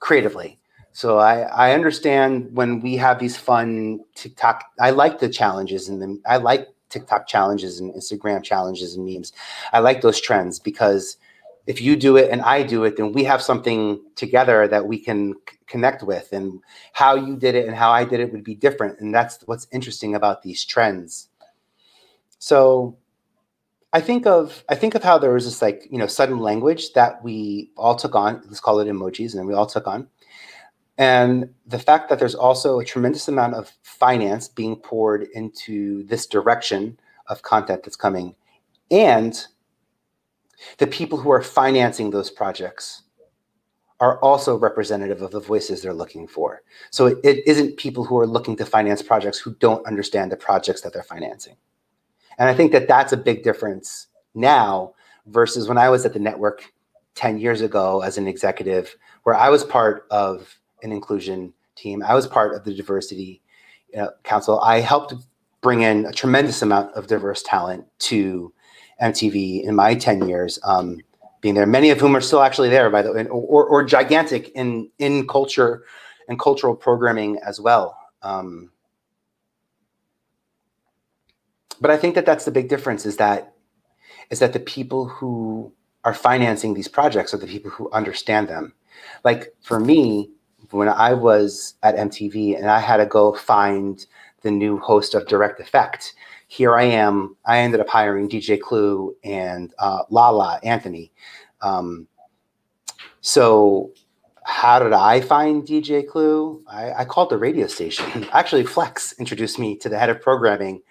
[0.00, 0.58] creatively.
[0.92, 4.64] So I, I understand when we have these fun TikTok.
[4.78, 9.32] I like the challenges and the I like TikTok challenges and Instagram challenges and memes.
[9.72, 11.16] I like those trends because
[11.66, 14.98] if you do it and I do it, then we have something together that we
[14.98, 16.32] can c- connect with.
[16.32, 16.60] And
[16.92, 18.98] how you did it and how I did it would be different.
[19.00, 21.28] And that's what's interesting about these trends.
[22.38, 22.96] So
[23.92, 26.94] I think of I think of how there was this like you know sudden language
[26.94, 28.42] that we all took on.
[28.46, 30.08] Let's call it emojis, and we all took on.
[30.98, 36.26] And the fact that there's also a tremendous amount of finance being poured into this
[36.26, 36.98] direction
[37.28, 38.34] of content that's coming,
[38.90, 39.46] and
[40.78, 43.02] the people who are financing those projects
[44.00, 46.62] are also representative of the voices they're looking for.
[46.90, 50.36] So it, it isn't people who are looking to finance projects who don't understand the
[50.36, 51.56] projects that they're financing.
[52.38, 54.94] And I think that that's a big difference now
[55.26, 56.72] versus when I was at the network
[57.14, 62.02] 10 years ago as an executive, where I was part of an inclusion team.
[62.02, 63.40] I was part of the diversity
[63.96, 64.58] uh, council.
[64.60, 65.14] I helped
[65.60, 68.52] bring in a tremendous amount of diverse talent to
[69.02, 70.98] MTV in my 10 years um,
[71.40, 74.50] being there, many of whom are still actually there, by the way, or, or gigantic
[74.50, 75.84] in, in culture
[76.28, 77.98] and cultural programming as well.
[78.22, 78.70] Um,
[81.80, 83.54] but I think that that's the big difference is that
[84.30, 85.72] is that the people who
[86.04, 88.72] are financing these projects are the people who understand them.
[89.24, 90.30] Like for me,
[90.70, 94.04] when I was at MTV and I had to go find
[94.42, 96.14] the new host of Direct Effect,
[96.52, 97.34] here I am.
[97.46, 101.10] I ended up hiring DJ Clue and uh, Lala Anthony.
[101.62, 102.06] Um,
[103.22, 103.90] so
[104.44, 106.62] how did I find DJ Clue?
[106.68, 108.28] I, I, called the radio station.
[108.32, 110.82] Actually, Flex introduced me to the head of programming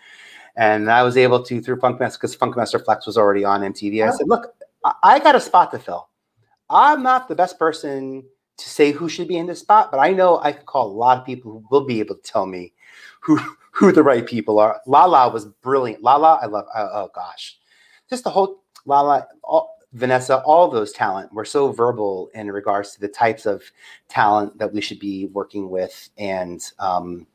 [0.56, 4.04] and I was able to through Funkmaster because Funkmaster Flex was already on MTV.
[4.04, 6.10] I said, "Look, I, I got a spot to fill.
[6.72, 8.24] I'm not the best person
[8.58, 10.98] to say who should be in this spot, but I know I can call a
[10.98, 12.74] lot of people who will be able to tell me
[13.22, 13.40] who
[13.72, 16.04] who the right people are." Lala was brilliant.
[16.04, 16.66] Lala, I love.
[16.76, 17.58] Oh, oh gosh,
[18.10, 19.28] just the whole Lala.
[19.44, 23.62] All, Vanessa, all those talent were so verbal in regards to the types of
[24.08, 27.28] talent that we should be working with, and um,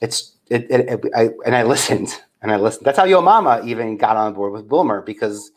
[0.00, 2.86] it's it, it, it, I, and I listened and I listened.
[2.86, 5.50] That's how Yo Momma even got on board with Wilmer because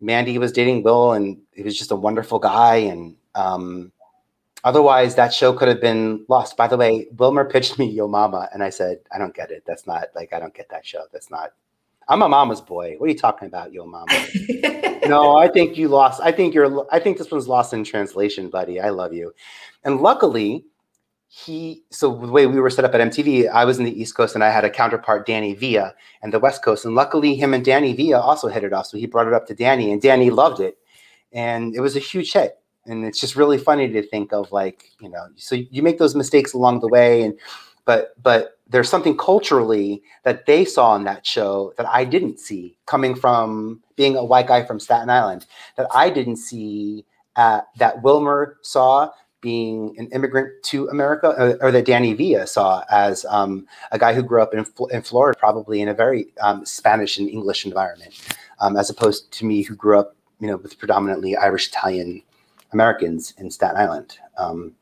[0.00, 2.76] Mandy was dating Will and he was just a wonderful guy.
[2.76, 3.92] And um,
[4.64, 6.56] otherwise, that show could have been lost.
[6.56, 9.64] By the way, Wilmer pitched me Yo Momma, and I said, I don't get it.
[9.66, 11.04] That's not like I don't get that show.
[11.12, 11.52] That's not.
[12.08, 12.94] I'm a mama's boy.
[12.98, 14.26] What are you talking about, Yo Momma?
[15.08, 16.20] no, I think you lost.
[16.22, 16.86] I think you're.
[16.92, 18.80] I think this one's lost in translation, buddy.
[18.80, 19.32] I love you.
[19.84, 20.64] And luckily,
[21.28, 24.14] he so the way we were set up at MTV, I was in the East
[24.14, 26.84] Coast and I had a counterpart, Danny Villa, and the West Coast.
[26.84, 28.86] And luckily, him and Danny Villa also hit it off.
[28.86, 30.78] So he brought it up to Danny, and Danny loved it,
[31.32, 32.58] and it was a huge hit.
[32.86, 36.14] And it's just really funny to think of like you know, so you make those
[36.14, 37.38] mistakes along the way, and
[37.84, 42.76] but but there's something culturally that they saw in that show that I didn't see
[42.86, 47.04] coming from being a white guy from Staten Island that I didn't see
[47.36, 49.10] uh, that Wilmer saw
[49.40, 54.12] being an immigrant to America, or, or that Danny Villa saw as um, a guy
[54.12, 58.20] who grew up in, in Florida, probably in a very um, Spanish and English environment,
[58.58, 62.22] um, as opposed to me who grew up, you know, with predominantly Irish Italian
[62.76, 64.18] Americans in Staten Island.
[64.36, 64.74] Um,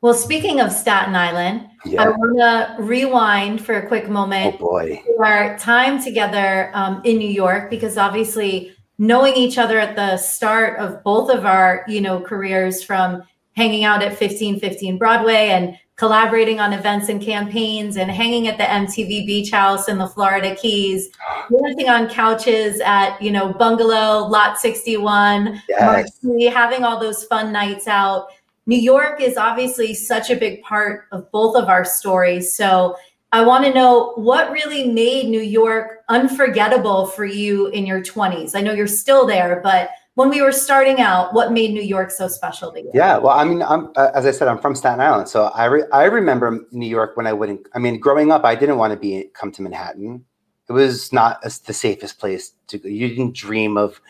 [0.00, 2.02] well, speaking of Staten Island, yeah.
[2.02, 4.56] I want to rewind for a quick moment.
[4.56, 9.94] Oh boy, our time together um, in New York, because obviously knowing each other at
[9.96, 13.22] the start of both of our you know careers from
[13.56, 18.62] hanging out at 1515 broadway and collaborating on events and campaigns and hanging at the
[18.62, 21.10] MTV Beach House in the Florida Keys,
[21.50, 26.20] dancing on couches at, you know, Bungalow, Lot 61, Yes.
[26.22, 28.28] Marquee, having all those fun nights out.
[28.66, 32.54] New York is obviously such a big part of both of our stories.
[32.54, 32.96] So
[33.32, 38.54] I want to know what really made New York unforgettable for you in your 20s.
[38.54, 42.10] I know you're still there, but when we were starting out, what made New York
[42.10, 42.90] so special to you?
[42.92, 45.66] Yeah, well, I mean, I'm uh, as I said, I'm from Staten Island, so I
[45.66, 47.68] re- I remember New York when I wouldn't.
[47.72, 50.24] I mean, growing up, I didn't want to be come to Manhattan.
[50.68, 52.88] It was not the safest place to go.
[52.88, 54.00] You didn't dream of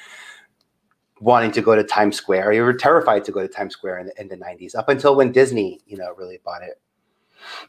[1.21, 2.55] wanting to go to Times Square.
[2.55, 5.15] You were terrified to go to Times Square in the, in the 90s, up until
[5.15, 6.81] when Disney, you know, really bought it.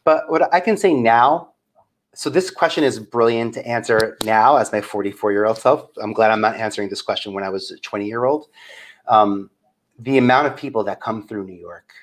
[0.06, 1.56] But what I can say now,
[2.20, 5.90] so this question is brilliant to answer now as my 44 year old self.
[6.02, 8.48] I'm glad I'm not answering this question when I was a 20 year old.
[9.08, 9.50] Um,
[9.98, 11.94] the amount of people that come through New York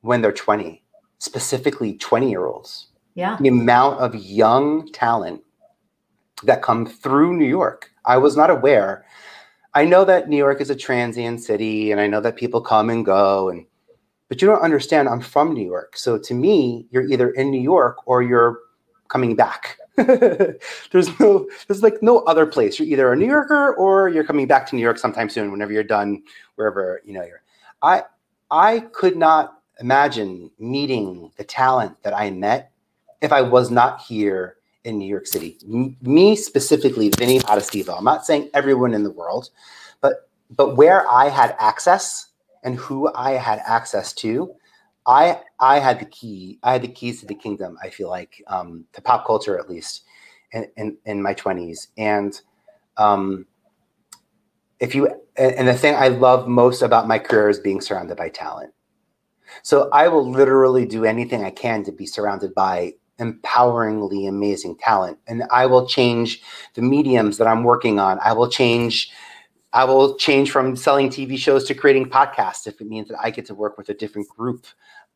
[0.00, 0.82] when they're 20,
[1.20, 3.36] specifically 20 year olds, Yeah.
[3.40, 5.44] the amount of young talent
[6.42, 7.92] that come through New York.
[8.04, 9.04] I was not aware.
[9.74, 12.90] I know that New York is a transient city and I know that people come
[12.90, 13.64] and go and
[14.28, 15.96] but you don't understand I'm from New York.
[15.96, 18.58] So to me, you're either in New York or you're
[19.08, 19.78] coming back.
[19.96, 22.78] there's no there's like no other place.
[22.78, 25.72] You're either a New Yorker or you're coming back to New York sometime soon whenever
[25.72, 26.22] you're done
[26.56, 27.42] wherever, you know, you're.
[27.82, 28.02] I
[28.50, 32.72] I could not imagine meeting the talent that I met
[33.22, 35.58] if I was not here in New York City.
[35.64, 37.96] M- me specifically, Vinny Potestivo.
[37.98, 39.50] I'm not saying everyone in the world,
[40.00, 42.28] but but where I had access
[42.62, 44.54] and who I had access to,
[45.06, 46.58] I I had the key.
[46.62, 47.78] I had the keys to the kingdom.
[47.82, 50.02] I feel like um, to pop culture at least
[50.52, 51.88] in in, in my 20s.
[51.96, 52.38] And
[52.96, 53.46] um,
[54.80, 58.30] if you and the thing I love most about my career is being surrounded by
[58.30, 58.72] talent.
[59.62, 65.18] So I will literally do anything I can to be surrounded by empoweringly amazing talent.
[65.26, 66.42] And I will change
[66.74, 68.18] the mediums that I'm working on.
[68.24, 69.10] I will change
[69.72, 73.30] I will change from selling TV shows to creating podcasts if it means that I
[73.30, 74.66] get to work with a different group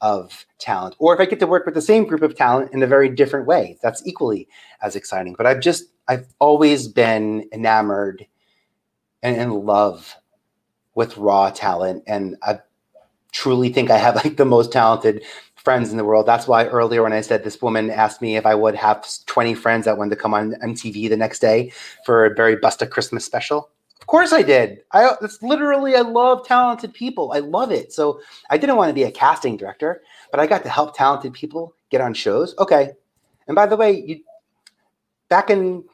[0.00, 2.82] of talent or if I get to work with the same group of talent in
[2.82, 3.78] a very different way.
[3.82, 4.48] That's equally
[4.82, 5.34] as exciting.
[5.36, 8.26] But I've just I've always been enamored
[9.22, 10.16] and in love
[10.94, 12.60] with raw talent and I
[13.32, 15.22] truly think I have like the most talented
[15.54, 16.26] friends in the world.
[16.26, 19.54] That's why earlier when I said this woman asked me if I would have 20
[19.54, 21.72] friends that wanted to come on MTV the next day
[22.06, 23.70] for a very Busta Christmas special.
[24.00, 24.82] Of course I did.
[24.92, 27.32] I it's literally I love talented people.
[27.32, 27.92] I love it.
[27.92, 31.32] So I didn't want to be a casting director, but I got to help talented
[31.32, 32.54] people get on shows.
[32.58, 32.92] Okay.
[33.46, 34.20] And by the way, you
[35.28, 35.84] back in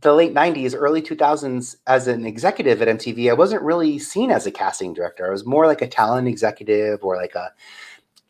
[0.00, 4.46] the late 90s, early 2000s, as an executive at MTV, I wasn't really seen as
[4.46, 5.26] a casting director.
[5.26, 7.52] I was more like a talent executive or like a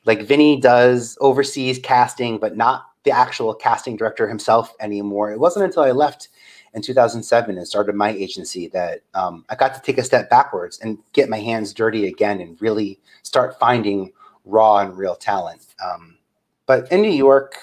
[0.04, 5.30] like Vinny does overseas casting, but not the actual casting director himself anymore.
[5.30, 6.28] It wasn't until I left
[6.74, 10.78] in 2007 and started my agency that um, I got to take a step backwards
[10.80, 14.12] and get my hands dirty again and really start finding
[14.44, 15.74] raw and real talent.
[15.84, 16.18] Um,
[16.66, 17.56] but in New York,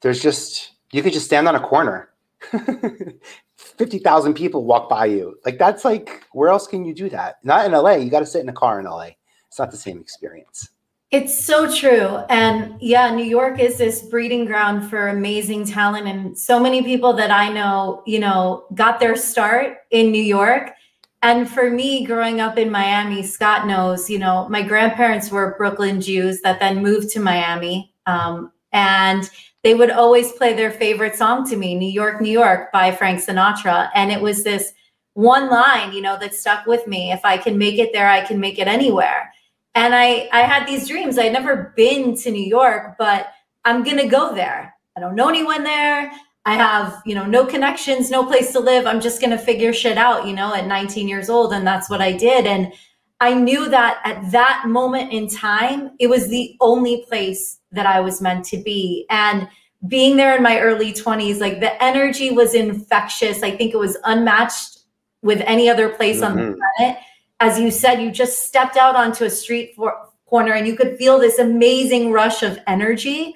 [0.00, 2.10] there's just you could just stand on a corner
[3.56, 5.38] 50,000 people walk by you.
[5.44, 7.36] Like that's like where else can you do that?
[7.42, 7.92] Not in LA.
[7.92, 9.10] You got to sit in a car in LA.
[9.48, 10.70] It's not the same experience.
[11.12, 12.16] It's so true.
[12.30, 16.08] And yeah, New York is this breeding ground for amazing talent.
[16.08, 20.70] And so many people that I know, you know, got their start in New York.
[21.20, 26.00] And for me, growing up in Miami, Scott knows, you know, my grandparents were Brooklyn
[26.00, 27.92] Jews that then moved to Miami.
[28.06, 29.28] Um, and
[29.64, 33.20] they would always play their favorite song to me, New York, New York by Frank
[33.20, 33.90] Sinatra.
[33.94, 34.72] And it was this
[35.12, 37.12] one line, you know, that stuck with me.
[37.12, 39.30] If I can make it there, I can make it anywhere
[39.74, 41.18] and I I had these dreams.
[41.18, 43.32] I'd never been to New York, but
[43.64, 44.74] I'm gonna go there.
[44.96, 46.10] I don't know anyone there.
[46.44, 48.86] I have, you know, no connections, no place to live.
[48.86, 51.52] I'm just gonna figure shit out, you know, at 19 years old.
[51.52, 52.46] And that's what I did.
[52.46, 52.72] And
[53.20, 58.00] I knew that at that moment in time, it was the only place that I
[58.00, 59.06] was meant to be.
[59.08, 59.48] And
[59.86, 63.44] being there in my early 20s, like the energy was infectious.
[63.44, 64.80] I think it was unmatched
[65.22, 66.58] with any other place on the Mhm.
[66.78, 66.98] planet
[67.42, 69.92] as you said, you just stepped out onto a street for,
[70.26, 73.34] corner and you could feel this amazing rush of energy.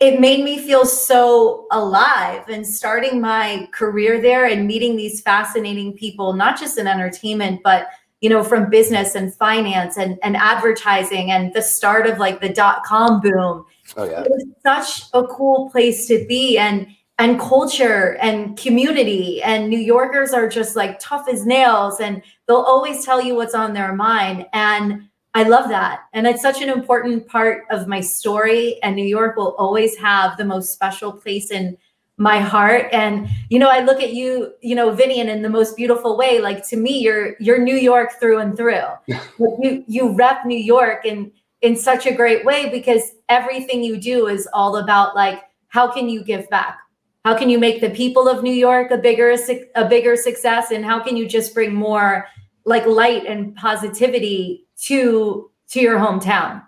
[0.00, 2.48] It made me feel so alive.
[2.48, 7.86] And starting my career there and meeting these fascinating people, not just in entertainment, but
[8.20, 12.48] you know, from business and finance and, and advertising and the start of like the
[12.48, 13.64] dot com boom.
[13.96, 14.22] Oh yeah.
[14.22, 16.58] It was such a cool place to be.
[16.58, 16.88] And
[17.18, 22.56] and culture and community and new yorkers are just like tough as nails and they'll
[22.56, 26.04] always tell you what's on their mind and I love that.
[26.12, 28.80] And it's such an important part of my story.
[28.82, 31.76] And New York will always have the most special place in
[32.16, 32.86] my heart.
[32.92, 36.40] And, you know, I look at you, you know, Vinny, in the most beautiful way.
[36.40, 38.84] Like to me, you're you're New York through and through.
[39.08, 44.28] you you rep New York in in such a great way because everything you do
[44.28, 46.78] is all about like how can you give back?
[47.24, 49.34] How can you make the people of New York a bigger
[49.74, 50.70] a bigger success?
[50.70, 52.26] And how can you just bring more
[52.64, 56.62] like light and positivity to to your hometown?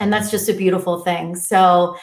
[0.00, 1.34] And that's just a beautiful thing.
[1.34, 1.96] So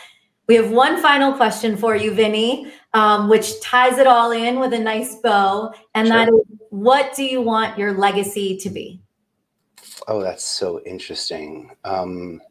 [0.48, 4.74] we have one final question for you, Vinny, um, which ties it all in with
[4.74, 5.74] a nice bow.
[5.94, 6.18] And sure.
[6.18, 9.02] that is what do you want your legacy to be?
[10.08, 11.72] Oh, that's so interesting.
[11.84, 12.42] Um,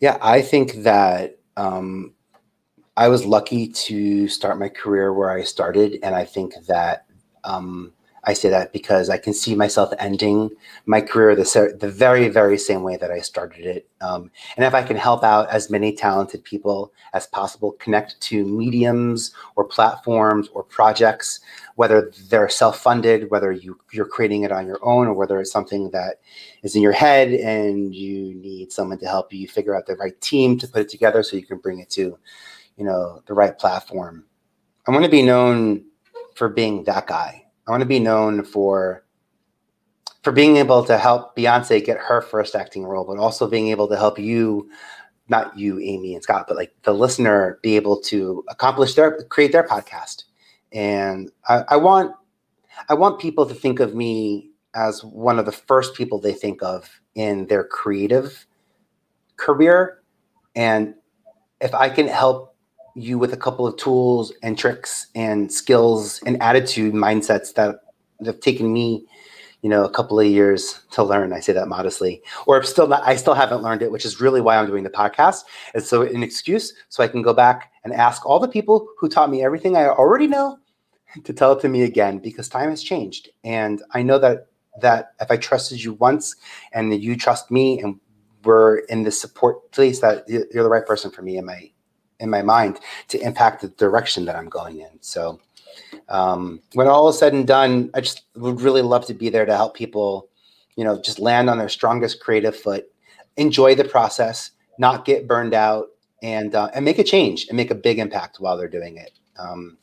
[0.00, 2.14] yeah, I think that um,
[2.96, 5.98] I was lucky to start my career where I started.
[6.02, 7.06] And I think that
[7.42, 7.92] um,
[8.26, 10.50] I say that because I can see myself ending
[10.86, 13.88] my career the, the very, very same way that I started it.
[14.00, 18.46] Um, and if I can help out as many talented people as possible, connect to
[18.46, 21.40] mediums or platforms or projects,
[21.74, 25.90] whether they're self-funded, whether you, you're creating it on your own, or whether it's something
[25.90, 26.20] that
[26.62, 30.18] is in your head and you need someone to help you figure out the right
[30.20, 32.16] team to put it together so you can bring it to,
[32.76, 34.24] you know, the right platform.
[34.86, 35.84] I want to be known
[36.34, 39.04] for being that guy I want to be known for
[40.22, 43.86] for being able to help Beyonce get her first acting role, but also being able
[43.88, 44.70] to help you,
[45.28, 49.52] not you, Amy and Scott, but like the listener, be able to accomplish their create
[49.52, 50.24] their podcast.
[50.72, 52.14] And I, I want
[52.88, 56.62] I want people to think of me as one of the first people they think
[56.62, 58.46] of in their creative
[59.36, 60.02] career.
[60.54, 60.94] And
[61.60, 62.53] if I can help
[62.94, 67.80] you with a couple of tools and tricks and skills and attitude mindsets that
[68.24, 69.04] have taken me
[69.62, 73.02] you know a couple of years to learn i say that modestly or still not
[73.04, 75.42] i still haven't learned it which is really why i'm doing the podcast.
[75.74, 79.08] It's so an excuse so i can go back and ask all the people who
[79.08, 80.58] taught me everything i already know
[81.24, 83.30] to tell it to me again because time has changed.
[83.42, 84.46] And i know that
[84.80, 86.36] that if i trusted you once
[86.72, 87.98] and you trust me and
[88.44, 91.70] we're in the support place that you're the right person for me in my
[92.20, 94.98] in my mind to impact the direction that I'm going in.
[95.00, 95.40] So
[96.08, 99.46] um, when all is said and done, I just would really love to be there
[99.46, 100.28] to help people,
[100.76, 102.86] you know, just land on their strongest creative foot,
[103.36, 105.88] enjoy the process, not get burned out,
[106.22, 109.12] and uh, and make a change and make a big impact while they're doing it.
[109.38, 109.76] Um,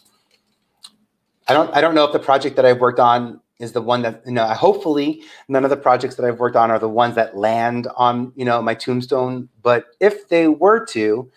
[1.47, 4.01] I don't I don't know if the project that I've worked on is the one
[4.01, 4.47] that you know.
[4.47, 8.33] Hopefully, none of the projects that I've worked on are the ones that land on
[8.35, 9.49] you know my tombstone.
[9.61, 11.31] But if they were to,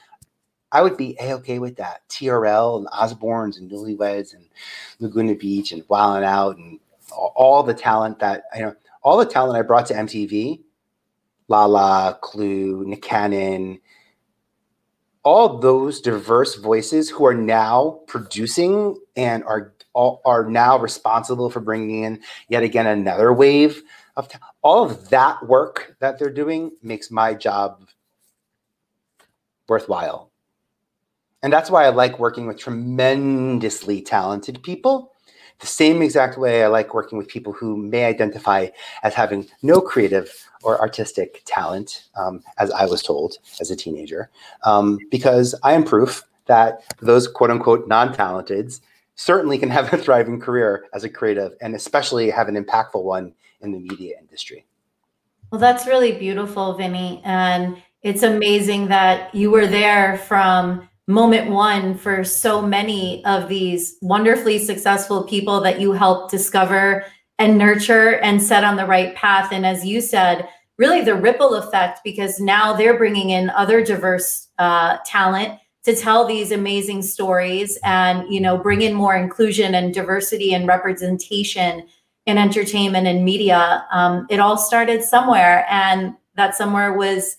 [0.75, 2.07] I would be a okay with that.
[2.09, 4.49] TRL and Osbournes and Newlyweds and
[4.99, 6.81] Laguna Beach and Wild 'n Out and
[7.13, 10.61] all the talent that you know, all the talent I brought to MTV,
[11.47, 13.81] Lala, Clue, Nick Cannon,
[15.23, 22.03] all those diverse voices who are now producing and are are now responsible for bringing
[22.03, 23.81] in yet again another wave
[24.17, 27.89] of t- all of that work that they're doing makes my job
[29.69, 30.33] worthwhile
[31.45, 35.13] and that's why I like working with tremendously talented people.
[35.61, 38.69] The same exact way I like working with people who may identify
[39.03, 40.33] as having no creative
[40.63, 44.31] or artistic talent, um, as I was told as a teenager,
[44.65, 48.81] um, because I am proof that those quote unquote non talenteds
[49.15, 53.35] certainly can have a thriving career as a creative and especially have an impactful one
[53.61, 54.65] in the media industry.
[55.53, 57.21] Well, that's really beautiful, Vinny.
[57.23, 63.97] And it's amazing that you were there from moment one for so many of these
[64.01, 67.05] wonderfully successful people that you help discover
[67.39, 69.53] and nurture and set on the right path.
[69.53, 70.49] And as you said,
[70.79, 76.27] really the ripple effect, because now they're bringing in other diverse uh, talent to tell
[76.27, 81.87] these amazing stories and you know bring in more inclusion and diversity and representation
[82.27, 87.37] in entertainment and media um, it all started somewhere and that somewhere was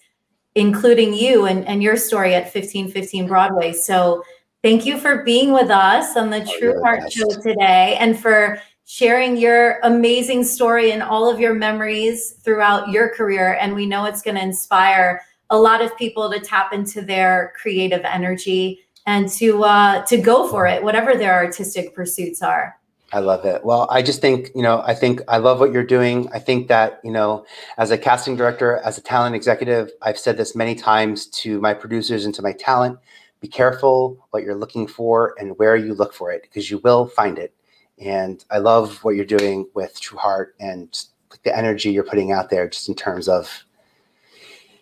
[0.55, 3.73] including you and, and your story at 1515 Broadway.
[3.73, 4.23] So
[4.63, 7.15] thank you for being with us on the oh, True Heart best.
[7.15, 13.09] Show today and for sharing your amazing story and all of your memories throughout your
[13.09, 13.57] career.
[13.59, 17.53] And we know it's going to inspire a lot of people to tap into their
[17.59, 22.75] creative energy and to uh, to go for it, whatever their artistic pursuits are.
[23.16, 23.63] I love it.
[23.63, 26.28] Well, I just think, you know, I think I love what you're doing.
[26.34, 27.45] I think that, you know,
[27.78, 31.74] as a casting director, as a talent executive, I've said this many times to my
[31.74, 32.99] producers and to my talent
[33.39, 37.07] be careful what you're looking for and where you look for it because you will
[37.07, 37.53] find it.
[37.99, 41.01] And I love what you're doing with True Heart and
[41.43, 43.63] the energy you're putting out there, just in terms of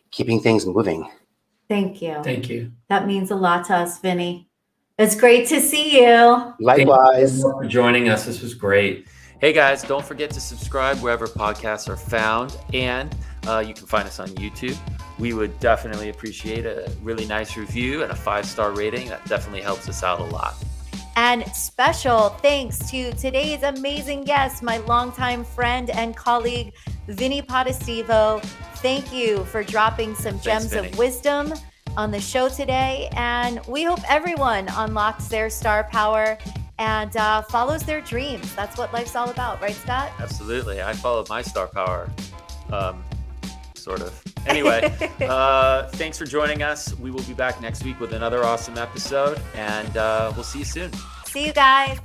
[0.10, 1.08] keeping things moving.
[1.70, 2.20] Thank you.
[2.24, 2.72] Thank you.
[2.90, 4.50] That means a lot to us, Vinny.
[5.00, 6.54] It's great to see you.
[6.60, 7.32] Likewise.
[7.32, 8.26] Thank you for joining us.
[8.28, 9.08] This was great.
[9.42, 13.14] Hey guys, don't forget to subscribe wherever podcasts are found, and
[13.48, 14.78] uh, you can find us on YouTube.
[15.18, 19.10] We would definitely appreciate a really nice review and a five star rating.
[19.10, 20.54] That definitely helps us out a lot.
[21.16, 26.72] And special thanks to today's amazing guest, my longtime friend and colleague,
[27.08, 28.44] Vinny Potestivo.
[28.76, 30.90] Thank you for dropping some Thanks, gems Vinny.
[30.90, 31.54] of wisdom
[31.98, 33.10] on the show today.
[33.14, 36.38] And we hope everyone unlocks their star power
[36.80, 38.54] and uh, follows their dreams.
[38.56, 40.12] That's what life's all about, right, Scott?
[40.20, 40.82] Absolutely.
[40.82, 42.10] I followed my star power,
[42.72, 43.04] um,
[43.76, 44.22] sort of.
[44.46, 46.94] Anyway, uh, thanks for joining us.
[47.00, 50.66] We will be back next week with another awesome episode, and uh, we'll see you
[50.66, 50.92] soon.
[51.28, 51.98] See you guys.